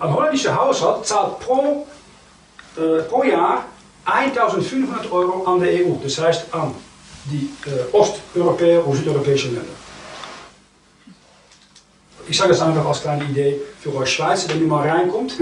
[0.00, 1.86] Ein holländischer Haushalt zahlt pro,
[2.76, 3.66] äh, Jahr
[4.04, 5.92] 1500 Euro an der EU.
[6.02, 6.74] Das heißt an
[7.26, 9.81] die äh, Osteuropäer und südeuropäische Länder.
[12.28, 15.34] Ich sage das einfach als kleine Idee für euch Schweizer, wenn ihr mal reinkommt,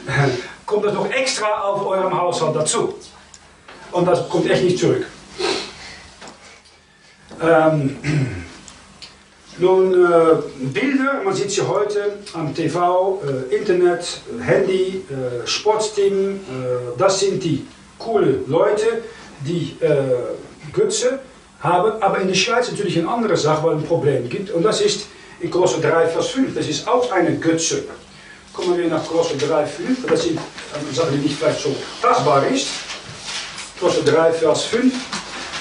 [0.66, 2.94] kommt das noch extra auf eurem Haushalt dazu.
[3.92, 5.06] Und das kommt echt nicht zurück.
[7.42, 7.96] Ähm,
[9.58, 10.36] nun, äh,
[10.72, 16.38] Bilder, man sieht sie heute am TV, äh, Internet, Handy, äh, Sportsteam, äh,
[16.96, 17.66] das sind die
[17.98, 19.02] coole Leute,
[19.46, 21.20] die äh, Götze
[21.60, 24.80] haben, aber in der Schweiz natürlich eine andere Sache, weil ein Problem gibt, und das
[24.80, 25.06] ist
[25.44, 26.54] in Kolosser 3, Vers 5.
[26.54, 27.84] Das ist auch eine Götze.
[28.52, 30.06] Kommen wir nach Kolosser 3, 5.
[30.06, 32.68] Das ist eine Sache, die nicht vielleicht so tastbar ist.
[33.78, 34.94] Kolosser 3, Vers 5.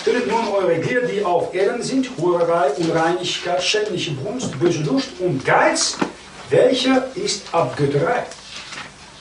[0.06, 5.44] Tötet nun eure Gier, die auf Erden sind, Hurerei, Unreinigkeit, schändliche Brunst, böse Lust und
[5.46, 5.98] Geiz,
[6.50, 8.24] welcher ist Abgötterei.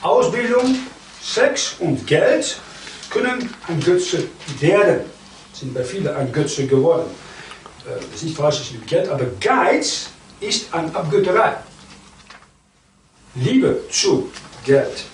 [0.00, 0.76] Ausbildung,
[1.20, 2.56] Sex und Geld
[3.10, 4.24] können ein Götze
[4.60, 5.00] werden.
[5.52, 7.10] Sind bei vielen ein Götze geworden.
[7.84, 10.11] Äh, das ist nicht falsch mit Geld, aber Geiz
[10.42, 11.56] ist an Abgötterei.
[13.34, 14.30] Liebe zu
[14.64, 15.04] Geld.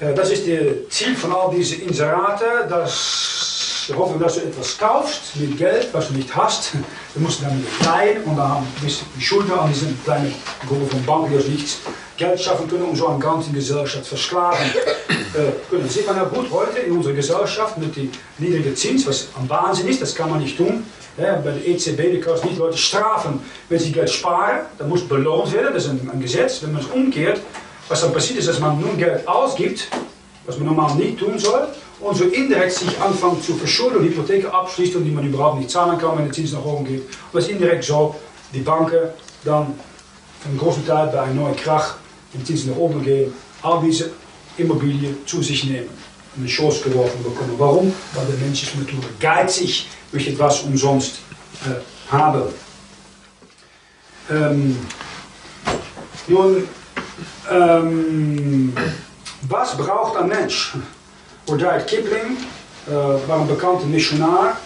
[0.00, 4.78] Äh, das ist das Ziel von all diesen Inseraten, dass sie hoffen, dass du etwas
[4.78, 6.72] kaufst mit Geld, was du nicht hast.
[7.14, 10.34] Du musst dann leihen und dann bist du die Schulden an diesen kleinen
[10.66, 11.78] Gruppe von Banken, die nichts
[12.16, 15.84] Geld schaffen können, um so eine ganze Gesellschaft versklaven äh, können.
[15.84, 19.48] Das sieht man ja gut heute in unserer Gesellschaft mit dem niedrigen Zins, was am
[19.48, 20.84] Wahnsinn ist, das kann man nicht tun.
[21.20, 25.06] Ja, bei der EZB, die kannst nicht Leute strafen, wenn sie Geld sparen, dann muss
[25.06, 26.62] belohnt werden, das ist ein, Gesetz.
[26.62, 27.40] Wenn man es umkehrt,
[27.88, 29.88] was dann passiert ist, dass man nun Geld ausgibt,
[30.46, 31.68] was man normal nicht tun soll,
[32.00, 35.70] und so indirekt sich anfängt zu verschulden und Hypotheken abschließt und die man überhaupt nicht
[35.70, 37.02] zahlen kann, wenn der Zins nach oben geht.
[37.34, 38.14] Das indirekt so
[38.54, 39.10] die Banken
[39.44, 39.74] dann
[40.46, 41.96] einen großen Teil bei einem neuen Krach,
[42.32, 44.10] wenn die Zinsen nach oben gehen, all diese
[44.56, 45.99] Immobilien zu sich nehmen
[46.36, 47.54] und eine Chance geworfen bekommen.
[47.58, 47.94] Warum?
[48.14, 51.20] Weil der Mensch ist natürlich geizig, möchte etwas umsonst
[51.66, 52.42] äh, haben.
[54.30, 54.78] Ähm,
[56.28, 56.68] nun,
[57.50, 58.72] ähm,
[59.48, 60.74] was braucht ein Mensch?
[61.48, 62.36] Rudyard Kipling
[62.86, 62.92] äh,
[63.28, 64.56] war ein bekannter Missionar,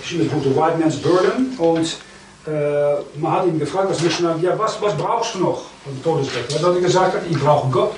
[0.00, 1.54] geschrieben das Buch The White Man's Burden.
[1.58, 1.98] Und
[2.46, 6.54] äh, man hat ihn gefragt als Missionar, ja, was, was brauchst du noch vom Todesbett?
[6.54, 7.16] Was hat er gesagt?
[7.30, 7.92] Ich brauche Gott.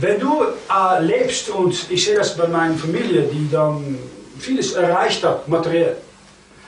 [0.00, 3.98] Wenn du äh, lebst, und ich sehe das bei meiner Familie, die dann
[4.38, 5.96] vieles erreicht hat, materiell.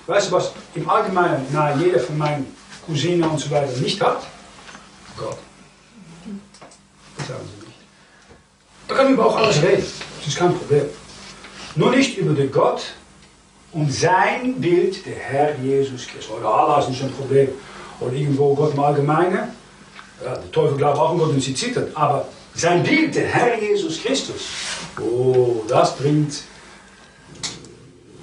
[0.07, 2.47] Weißt du, was im Allgemeinen na, jeder von meinen
[2.87, 4.23] Cousinen und so weiter nicht hat?
[5.19, 5.37] Gott.
[7.19, 7.79] Das haben sie nicht.
[8.89, 9.85] Da kann über auch alles reden.
[10.19, 10.87] Das ist kein Problem.
[11.75, 12.83] Nur nicht über den Gott
[13.73, 16.31] und sein Bild, der Herr Jesus Christus.
[16.31, 17.49] Oder Allah ist nicht ein Problem.
[18.01, 19.51] Oder irgendwo Gott im Allgemeinen.
[20.25, 21.89] Ja, der Teufel glaubt auch an Gott und sie zittern.
[21.95, 22.27] Aber
[22.59, 24.43] sein Bild, der Herr Jesus Christus,
[25.01, 26.43] oh, das bringt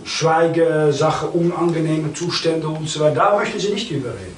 [0.03, 3.15] Schweigesache, unangenehme Zustände und so weiter.
[3.15, 4.35] Da möchten sie nicht überreden.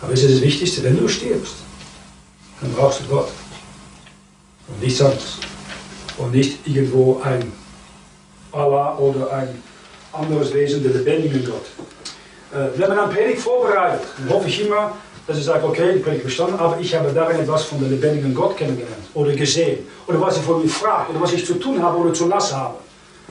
[0.00, 1.56] Aber es ist das Wichtigste, wenn du stirbst,
[2.60, 3.28] dann brauchst du Gott.
[4.68, 5.38] Und nichts anderes.
[6.16, 7.52] Und nicht irgendwo ein
[8.52, 9.62] Allah oder ein
[10.12, 11.66] anderes Wesen, der lebendige Gott.
[12.52, 14.96] Äh, wenn man eine Predigt vorbereitet, dann hoffe ich immer,
[15.26, 18.34] dass ich sage, okay, die Predigt bestanden, aber ich habe darin etwas von der lebendigen
[18.34, 19.86] Gott kennengelernt oder gesehen.
[20.06, 22.56] Oder was ich von mir frage, oder was ich zu tun habe oder zu lassen
[22.56, 22.78] habe.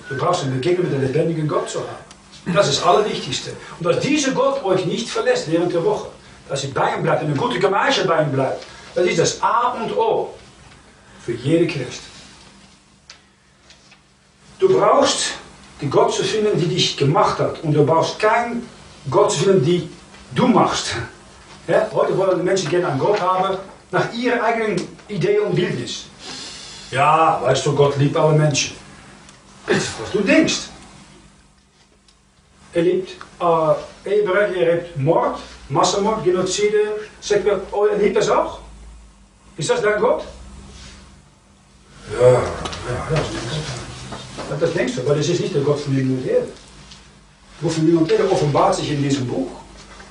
[0.07, 2.09] Du brauchst eine Begegnung mit dem lebendigen Gott zu haben.
[2.53, 3.51] Das ist das Allerwichtigste.
[3.79, 6.07] Und dass dieser Gott euch nicht verlässt während der Woche.
[6.47, 8.65] Dass ihr bei ihm bleibt, in eine gute Gemeinschaft bei ihm bleibt.
[8.95, 10.33] Das ist das A und O
[11.23, 12.01] für jede Christ.
[14.57, 15.33] Du brauchst
[15.79, 17.63] die Gott zu finden, die dich gemacht hat.
[17.63, 18.67] Und du brauchst keinen
[19.09, 19.89] Gott zu finden, die
[20.33, 20.95] du machst.
[21.69, 23.59] Ja, heute wollen die Menschen gerne einen Gott haben
[23.91, 26.05] nach ihrer eigenen Idee und Bildnis.
[26.89, 28.75] Ja, weißt du, Gott liebt alle Menschen.
[29.67, 30.61] Ist, was du denkst.
[32.73, 35.39] Er liebt äh, Ehebrech, er liebt Mord,
[35.69, 37.59] Massenmord, Genozide, Sektor.
[37.71, 38.61] Oh, er liebt das auch.
[39.55, 40.23] Ist das dein Gott?
[42.19, 42.39] Ja, ja,
[43.11, 43.29] das ist
[44.49, 44.59] Gott.
[44.59, 46.47] Das denkst du, aber das ist nicht der Gott von Himmel und Erde.
[47.61, 49.51] Gott von und Erde offenbart sich in diesem Buch.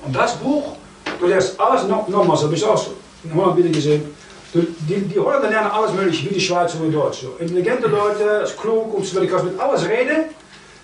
[0.05, 0.77] Und das Buch,
[1.19, 2.87] du lernst alles noch, nochmals, habe ich auch
[3.23, 4.15] in Holland wieder gesehen.
[4.53, 7.29] Die, die Holländer lernen alles mögliche, wie die Schweizer und die Deutschen.
[7.37, 10.25] Intelligente Leute, klug und so weiter, kannst mit alles reden.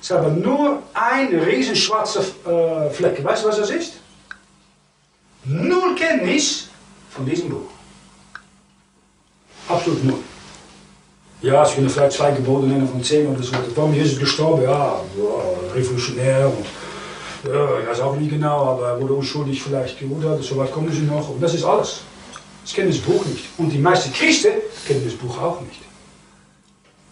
[0.01, 3.23] Sie haben nur ein riesen schwarze äh, Fleck.
[3.23, 3.93] Weißt du, was das ist?
[5.45, 6.67] Null Kenntnis
[7.09, 7.69] von diesem Buch.
[9.67, 10.19] Absolut null.
[11.41, 13.53] Ja, sie können vielleicht zwei Gebote nennen von zehn oder so.
[13.75, 14.63] Warum ist Jesus gestorben?
[14.63, 14.99] Ja,
[15.73, 16.65] revolutionär und
[17.47, 20.91] ja, ich weiß auch nicht genau, aber er wurde unschuldig vielleicht gerudert, so weit kommen
[20.91, 21.29] sie noch.
[21.29, 22.01] Und das ist alles.
[22.63, 23.45] Sie kennen das Buch nicht.
[23.57, 24.53] Und die meisten Christen
[24.87, 25.81] kennen das Buch auch nicht.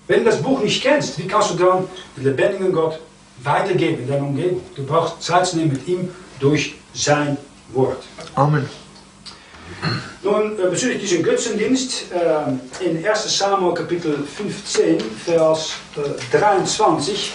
[0.08, 3.00] Wenn du das Buch nicht kennst, wie kannst du dann den lebendigen Gott
[3.44, 4.62] weitergeben in deiner Umgebung?
[4.76, 6.10] Du brauchst Zeit zu nehmen mit ihm
[6.40, 7.38] durch sein
[7.74, 8.04] Wort.
[8.36, 8.68] Amen.
[10.24, 17.32] Nun, äh, bezüglich diesen Götzendienst, äh, in 1 Samuel Kapitel 15, Vers äh, 23,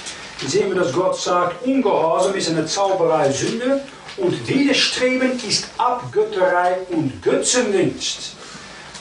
[0.46, 3.82] sehen wir, dass Gott sagt, Ungehorsam ist eine Zauberei Sünde
[4.16, 8.32] und Widerstreben ist Abgötterei und Götzendienst.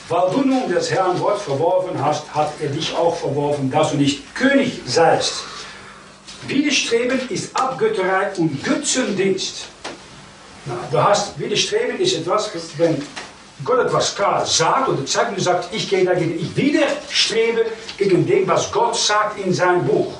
[0.08, 3.98] Weil du nun das Herrn Wort verworfen hast, hat er dich auch verworfen, dass du
[3.98, 5.44] nicht König seist.
[6.46, 9.66] Widerstreben ist Abgötterei und Götzendienst.
[10.64, 13.02] Na, du hast, Widerstreben ist etwas, wenn
[13.64, 17.66] Gott etwas klar sagt und zeigt und sagt, ich gehe dagegen, ich widerstrebe
[17.96, 20.12] gegen dem, was Gott sagt in sein Buch.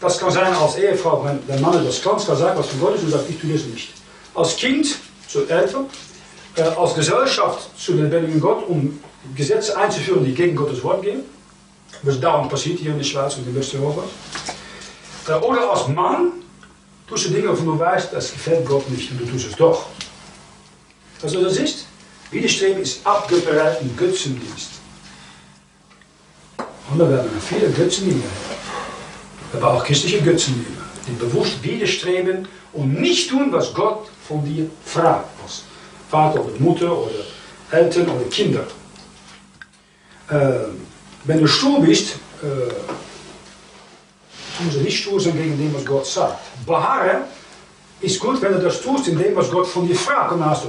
[0.00, 2.94] Das kann sein als Ehefrau, wenn der Mann etwas ganz klar sagt, was von Gott
[2.94, 3.92] ist und sagt, ich tue das nicht.
[4.34, 4.96] Als Kind
[5.26, 5.86] zu Eltern,
[6.54, 9.00] äh, als Gesellschaft zu dem lebendigen Gott, um
[9.34, 11.22] Gesetze einzuführen, die gegen Gottes Wort gehen.
[12.02, 14.04] Was darum passiert hier in der Schweiz und in Westeuropa.
[15.26, 16.32] Äh, oder als Mann
[17.08, 19.86] tust du Dinge, von du weißt, das gefällt Gott nicht und du tust es doch.
[21.22, 21.86] Also das ist,
[22.30, 24.70] Widerstreben ist Abgötterei und Götzendienst.
[26.90, 28.28] Und da werden viele Götzendienste.
[29.52, 30.72] Aber auch christliche Götzendienste,
[31.06, 35.28] die bewusst widerstreben und nicht tun, was Gott von dir fragt.
[35.42, 35.62] Was
[36.10, 37.24] Vater oder Mutter oder
[37.70, 38.64] Eltern oder Kinder.
[40.30, 40.68] Äh,
[41.24, 42.68] wenn du stur bist, äh,
[44.56, 46.38] tun sie nicht stur sein gegen dem, was Gott sagt.
[46.66, 47.24] Beharren
[48.00, 50.32] ist gut, wenn du das tust, in dem, was Gott von dir fragt.
[50.32, 50.68] Und dann hast du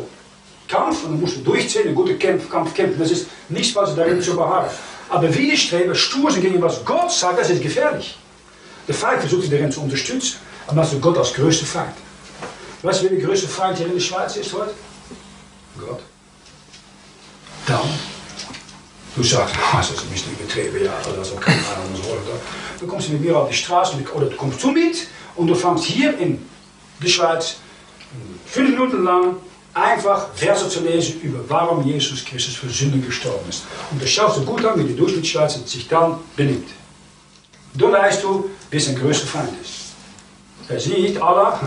[0.68, 3.00] Kampf und dann musst du durchziehen, einen guten Kampf, Kampf kämpfen.
[3.00, 4.70] Das ist nichts, was darin zu beharren.
[5.10, 8.18] Aber widerstreben, stur sein gegen was Gott sagt, das ist gefährlich.
[8.94, 10.38] Feind versucht sich darin zu unterstützen,
[10.68, 11.94] aber hast du Gott als Feind.
[12.82, 14.74] Weißt du, wer der größte Feind hier in der Schweiz ist heute?
[15.78, 16.00] Gott.
[17.68, 17.80] Dann
[19.16, 22.02] Du sagst, ah, das ist ein bisschen übertrieben, ja, das ist auch keine Ahnung.
[22.02, 22.40] So, oder?
[22.80, 24.92] Dann kommst du mit mir auf die Straße oder du kommst zu mir
[25.36, 26.46] und du fängst hier in
[27.04, 27.58] der Schweiz
[28.46, 29.36] fünf Minuten lang
[29.74, 33.64] einfach Verse zu lesen über warum Jesus Christus für Sünden gestorben ist.
[33.92, 36.70] Und das schaust du gut an, wie die Durchschnittsschweizer sich dann benimmt.
[37.74, 39.80] Dann weißt du, wer sein größter Feind ist.
[40.68, 41.60] Es ist nicht Allah,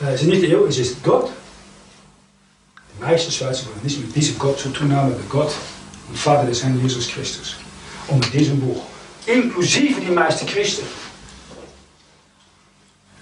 [0.00, 1.30] es ist nicht er, es ist Gott.
[2.96, 5.52] Die meisten Schweizer wollen nicht mit diesem Gott zu tun haben, mit Gott
[6.08, 7.56] und Vater des Herrn Jesus Christus.
[8.08, 8.82] Und mit diesem Buch.
[9.26, 10.86] Inklusive die meisten Christen.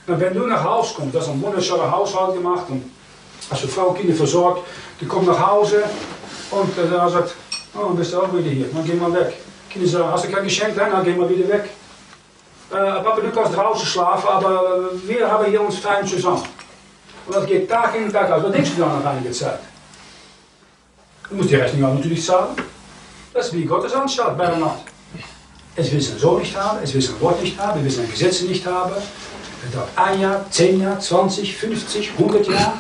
[0.07, 2.65] Und wenn du nach Hause kommst, das ist ein wunderschöner Haushalt gemacht.
[2.71, 2.91] Und
[3.51, 4.67] als du Frau und Kinder versorgt,
[5.01, 5.85] die kommt nach Hause
[6.51, 7.35] und dann sagt,
[7.75, 9.35] oh, bist du auch wieder hier, dann geh mal weg.
[9.69, 11.69] Kinder sagen, hast du kein Geschenk, dann geh mal wieder weg.
[12.71, 16.43] Äh, Papa, du kannst draußen schlafen, aber wir haben hier uns fein zusammen.
[17.27, 18.43] Und das geht Tag in Tag aus.
[18.43, 19.61] Was denkst du dann nach einiger Zeit?
[21.31, 22.57] Du musst die Rechnung auch natürlich zahlen.
[23.33, 24.81] Das ist wie Gottes anschaut bei der Nacht.
[25.77, 28.09] Es will sein Sohn nicht haben, es will sein Wort nicht haben, es will seine
[28.09, 28.93] Gesetze nicht haben.
[28.97, 32.73] Es dauert ein Jahr, zehn Jahre, 20, 50, 100 Jahre.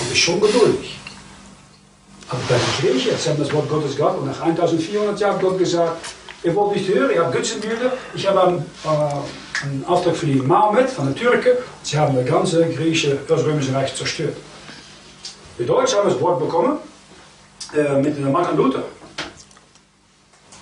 [0.00, 0.98] Und ist schon geduldig.
[2.28, 5.40] Aber bei der Kirche, jetzt haben das Wort Gottes gehabt und nach 1400 Jahren hat
[5.40, 5.96] Gott gesagt,
[6.44, 7.92] ihr wollt nicht hören, ihr habt Götzenbilder.
[8.14, 11.52] Ich habe äh, einen Auftrag für die Mahomet von den Türken.
[11.82, 14.36] Sie haben das ganze griechische, das römische Reich zerstört.
[15.58, 16.78] Die Deutschen haben das Wort bekommen
[17.74, 18.82] äh, mit Martin Luther.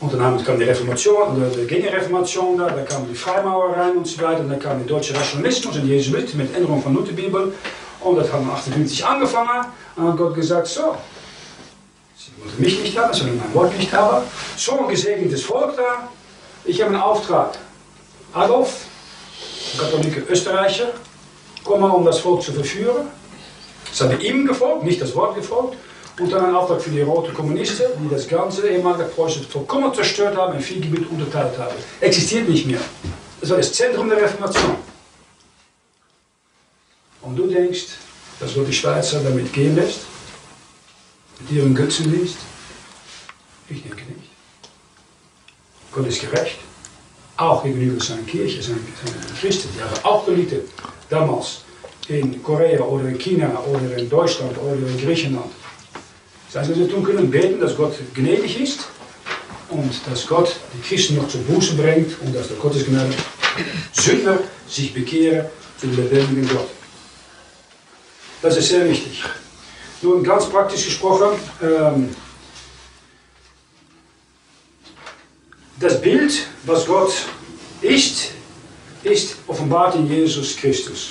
[0.00, 4.40] Und dann kam die Reformation, die Gegenreformation, da, da kamen die Freimaurerei und so weiter,
[4.40, 7.52] und dann kam der deutsche Rationalismus und die Jesuiten mit Änderung von Lutherbibel.
[8.00, 9.66] Und das haben 58 angefangen.
[9.94, 10.96] Und hat Gott gesagt, so,
[12.44, 14.26] wollen mich nicht haben, sie wollen mein Wort nicht haben.
[14.56, 16.08] So ein gesegnetes Volk da.
[16.64, 17.58] Ich habe einen Auftrag.
[18.32, 18.86] Adolf,
[19.78, 20.92] katholische Österreicher,
[21.64, 23.08] komm mal, um das Volk zu verführen.
[23.90, 25.76] Das habe ihm gefolgt, nicht das Wort gefolgt.
[26.18, 30.36] Und dann ein Auftrag für die roten Kommunisten, die das ganze ehemalige Preußen vollkommen zerstört
[30.36, 31.74] haben, in vier Gebiete unterteilt haben.
[32.00, 32.80] Existiert nicht mehr.
[33.40, 34.76] Das war das Zentrum der Reformation.
[37.22, 37.86] Und du denkst,
[38.40, 40.00] dass Gott die Schweizer damit gehen lässt?
[41.42, 42.36] Mit ihren Götzendienst?
[43.68, 44.30] Ich denke nicht.
[45.90, 46.58] Gott ist gerecht.
[47.36, 48.86] Auch gegenüber seiner Kirche, seinen,
[49.40, 49.68] Christen.
[49.74, 50.60] Die haben auch gelitten
[51.08, 51.62] damals
[52.08, 55.50] in Korea oder in China oder in Deutschland oder in Griechenland.
[56.52, 58.80] Das heißt, wir tun können beten, dass Gott gnädig ist
[59.70, 63.12] und dass Gott die Christen noch zur Buße bringt und dass der Gottesgnade
[63.92, 64.38] Sünder
[64.68, 65.46] sich bekehren
[65.78, 66.68] zu dem lebendigen Gott.
[68.42, 69.22] Das ist sehr wichtig.
[70.02, 72.14] Nun ganz praktisch gesprochen, ähm,
[75.78, 77.12] das Bild, was Gott
[77.80, 78.32] ist,
[79.04, 81.10] ist offenbart in Jesus Christus.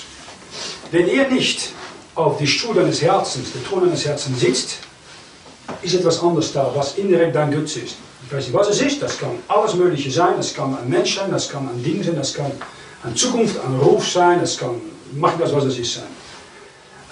[0.90, 1.70] Wenn er nicht
[2.14, 4.78] auf die Stuhl deines Herzens, der Thron deines Herzens sitzt,
[5.80, 7.96] ist etwas anders da, was indirekt dein Götze ist.
[8.26, 9.02] Ich weiß nicht, was es ist.
[9.02, 10.34] Das kann alles Mögliche sein.
[10.36, 12.52] Das kann ein Mensch sein, das kann ein Ding sein, das kann
[13.02, 14.80] eine Zukunft, ein Ruf sein, das kann,
[15.14, 16.21] mag das, was es ist sein.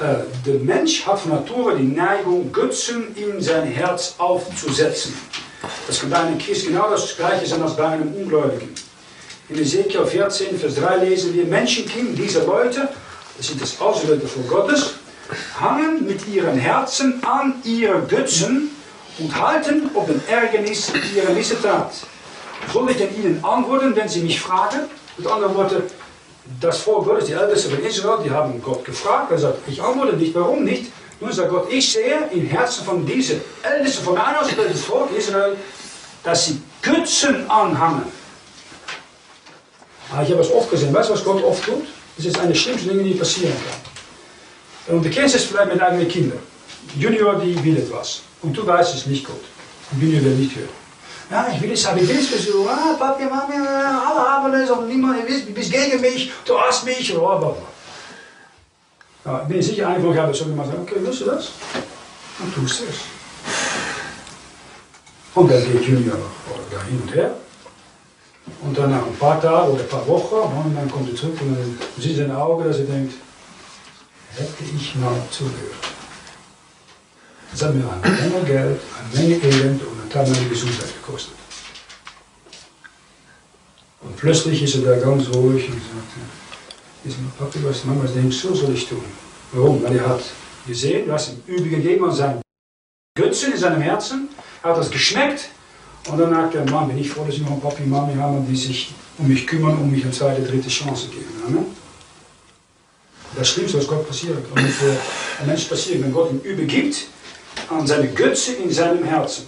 [0.01, 5.15] Äh, der Mensch hat von Natur die Neigung, Götzen in sein Herz aufzusetzen.
[5.87, 8.75] Das kann bei einem Christ genau das gleiche sein als bei einem Ungläubigen.
[9.51, 12.89] In Ezekiel 14, Vers 3 lesen wir, Menschenkind, diese Leute,
[13.37, 14.95] das sind das Auserwählte von Gottes,
[15.61, 18.71] hangen mit ihren Herzen an ihre Götzen
[19.19, 21.93] und halten auf den Ärgernis ihrer Missetat.
[22.73, 24.81] Soll ich ihnen antworten, wenn sie mich fragen?
[25.19, 25.83] Mit anderen Worten,
[26.61, 29.31] das Volk Gottes, die Ältesten von Israel, die haben Gott gefragt.
[29.31, 30.91] Er sagt, ich antworte nicht, warum nicht?
[31.21, 35.57] Nun sagt Gott, ich sehe im Herzen von diesen Ältesten von meinem ausgebildeten Volk Israel,
[36.25, 38.05] dass sie Götzen anhangen.
[40.11, 40.93] Aber ich habe es oft gesehen.
[40.95, 41.87] Weißt du, was Gott oft tut?
[42.17, 44.97] Das ist eine schlimmste Dinge, die passieren kann.
[44.97, 46.39] Und du kennst es vielleicht mit eigenen Kindern.
[46.99, 48.23] Junior, die will etwas.
[48.43, 49.41] Und du weißt es nicht gut.
[50.01, 50.80] Junior will nicht hören.
[51.31, 52.69] Ja, ich will es versuchen.
[52.69, 57.15] Ah, Papi, Mami, alle haben es und niemand, du bist gegen mich, du hast mich,
[57.15, 57.57] bla
[59.25, 61.53] Ja, bin ich sicher, einfach habe ich so gemacht, okay, willst du das?
[62.39, 62.97] Dann tust du es.
[65.35, 66.17] Und dann geht Junior
[66.73, 67.31] da hin und her.
[68.63, 71.39] Und dann nach ein paar Tagen oder ein paar Wochen, und dann kommt er zurück
[71.41, 73.15] und dann sieht er in den Augen, dass er denkt,
[74.37, 75.75] hätte ich mal zugehört.
[77.53, 81.35] Das hat mir eine Menge Geld, eine Menge Elend und eine Teil meiner Gesundheit gekostet.
[84.03, 88.55] Und plötzlich ist er da ganz ruhig und sagt, ist Papi, was Mama denkt, so
[88.55, 89.05] soll ich tun.
[89.53, 89.83] Warum?
[89.83, 90.23] Weil er hat
[90.67, 92.41] gesehen, hast ihm übel gegeben an seinen
[93.17, 94.29] Götzen in seinem Herzen,
[94.63, 95.49] er hat das geschmeckt
[96.09, 98.15] und dann sagt er, Mann, bin ich froh, dass ich noch einen Papi und Mami
[98.15, 101.31] habe, die sich um mich kümmern, um mich eine zweite, dritte Chance geben.
[101.47, 101.67] Amen.
[103.37, 104.97] Das Schlimmste, was Gott passiert, und für
[105.39, 107.07] einen Mensch passiert, wenn Gott ihm übergibt
[107.69, 109.47] an seine Götze in seinem Herzen.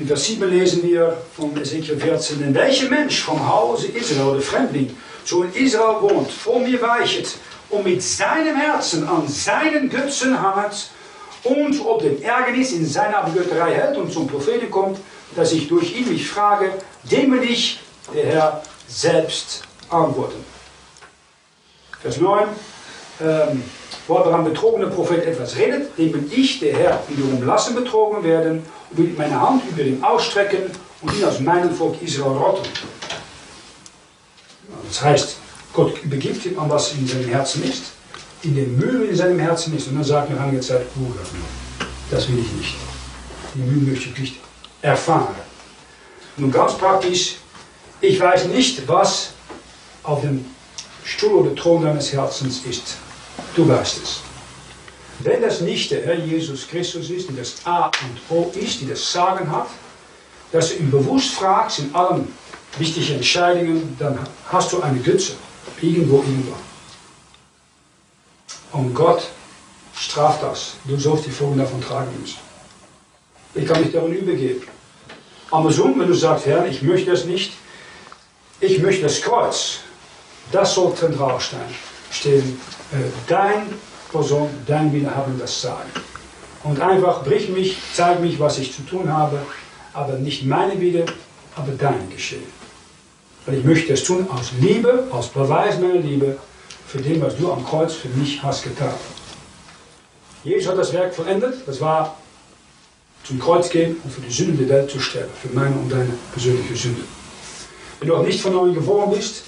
[0.00, 4.40] In Vers 7 lesen wir von Ezekiel 14, denn welcher Mensch vom Hause Israel, der
[4.40, 4.96] Fremdling,
[5.26, 7.36] so in Israel wohnt, vor mir weichet
[7.68, 10.88] und mit seinem Herzen an seinen Götzen hangt
[11.44, 14.98] und ob dem Ärgernis in seiner Abgötterei hält und zum Propheten kommt,
[15.36, 16.72] dass ich durch ihn mich frage,
[17.02, 17.80] dem will ich,
[18.14, 20.42] der Herr, selbst antworten.
[22.00, 22.48] Vers 9,
[23.20, 23.62] ähm,
[24.10, 28.24] wo aber ein betrogener Prophet etwas redet, dem will ich, der Herr, wiederum lassen betrogen
[28.24, 30.64] werden und will meine Hand über ihn ausstrecken
[31.00, 32.68] und ihn aus meinem Volk Israel rotten.
[34.88, 35.36] Das heißt,
[35.72, 37.84] Gott übergibt ihm an was in seinem Herzen ist,
[38.42, 39.86] in den Müll in seinem Herzen ist.
[39.86, 41.20] Und dann sagt er einiger Zeit, Bruder,
[42.10, 42.74] das will ich nicht.
[43.54, 44.36] Die Müll möchte ich nicht
[44.82, 45.36] erfahren.
[46.36, 47.36] Nun ganz praktisch,
[48.00, 49.30] ich weiß nicht, was
[50.02, 50.44] auf dem
[51.04, 52.96] Stuhl oder Thron deines Herzens ist.
[53.54, 54.20] Du weißt es.
[55.20, 58.88] Wenn das nicht der Herr Jesus Christus ist, die das A und O ist, die
[58.88, 59.68] das Sagen hat,
[60.52, 62.32] dass du ihn bewusst fragst in allen
[62.78, 64.18] wichtigen Entscheidungen, dann
[64.48, 65.32] hast du eine Götze.
[65.80, 66.54] Irgendwo, irgendwo.
[68.72, 69.28] Und Gott
[69.94, 70.74] straft das.
[70.84, 72.38] Du sollst die Folgen davon tragen müssen.
[73.54, 74.62] Ich kann mich darin übergeben.
[75.50, 77.52] Andersrum, wenn du sagst, Herr, ich möchte das nicht,
[78.60, 79.78] ich möchte das Kreuz,
[80.52, 81.38] das soll zentral
[82.10, 82.60] stehen.
[82.92, 82.96] Äh,
[83.28, 83.66] dein
[84.10, 85.90] Person, dein Wille haben das Sagen.
[86.64, 89.38] Und einfach brich mich, zeig mich, was ich zu tun habe,
[89.92, 91.06] aber nicht meine Wille,
[91.56, 92.60] aber dein Geschehen.
[93.46, 96.36] Weil ich möchte es tun aus Liebe, aus Beweis meiner Liebe
[96.86, 98.92] für den, was du am Kreuz für mich hast getan.
[100.42, 102.16] Jesus hat das Werk vollendet, das war
[103.24, 106.10] zum Kreuz gehen und für die Sünde der Welt zu sterben, für meine und deine
[106.32, 107.02] persönliche Sünde.
[107.98, 109.44] Wenn du auch nicht von neuem geboren bist,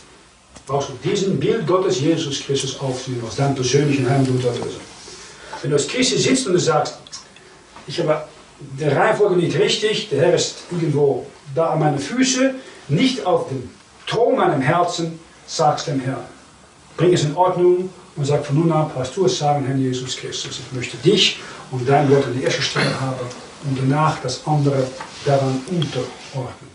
[0.67, 4.81] brauchst du diesen Bild Gottes, Jesus Christus, aufzunehmen, als deinen persönlichen Herrn und Erlöser.
[5.61, 6.99] Wenn du als Christ sitzt und du sagst,
[7.87, 8.25] ich habe
[8.79, 12.55] der Reihenfolge nicht richtig, der Herr ist irgendwo da an meinen Füßen,
[12.89, 13.69] nicht auf dem
[14.07, 16.25] Thron meinem Herzen, sagst dem Herrn.
[16.97, 20.17] Bring es in Ordnung und sag von nun ab, hast du es sagen, Herr Jesus
[20.17, 20.61] Christus.
[20.67, 21.39] Ich möchte dich
[21.71, 23.27] und dein Wort an die erste Stelle haben
[23.65, 24.87] und danach das andere
[25.25, 26.72] daran unterordnen.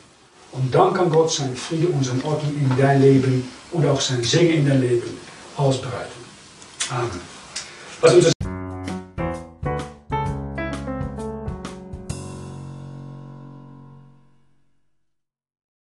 [0.57, 4.23] Und dann kann Gott sein Friede und seine Ordnung in dein Leben und auch sein
[4.23, 5.17] Segen in dein Leben
[5.55, 6.17] ausbreiten.
[6.89, 8.33] Amen.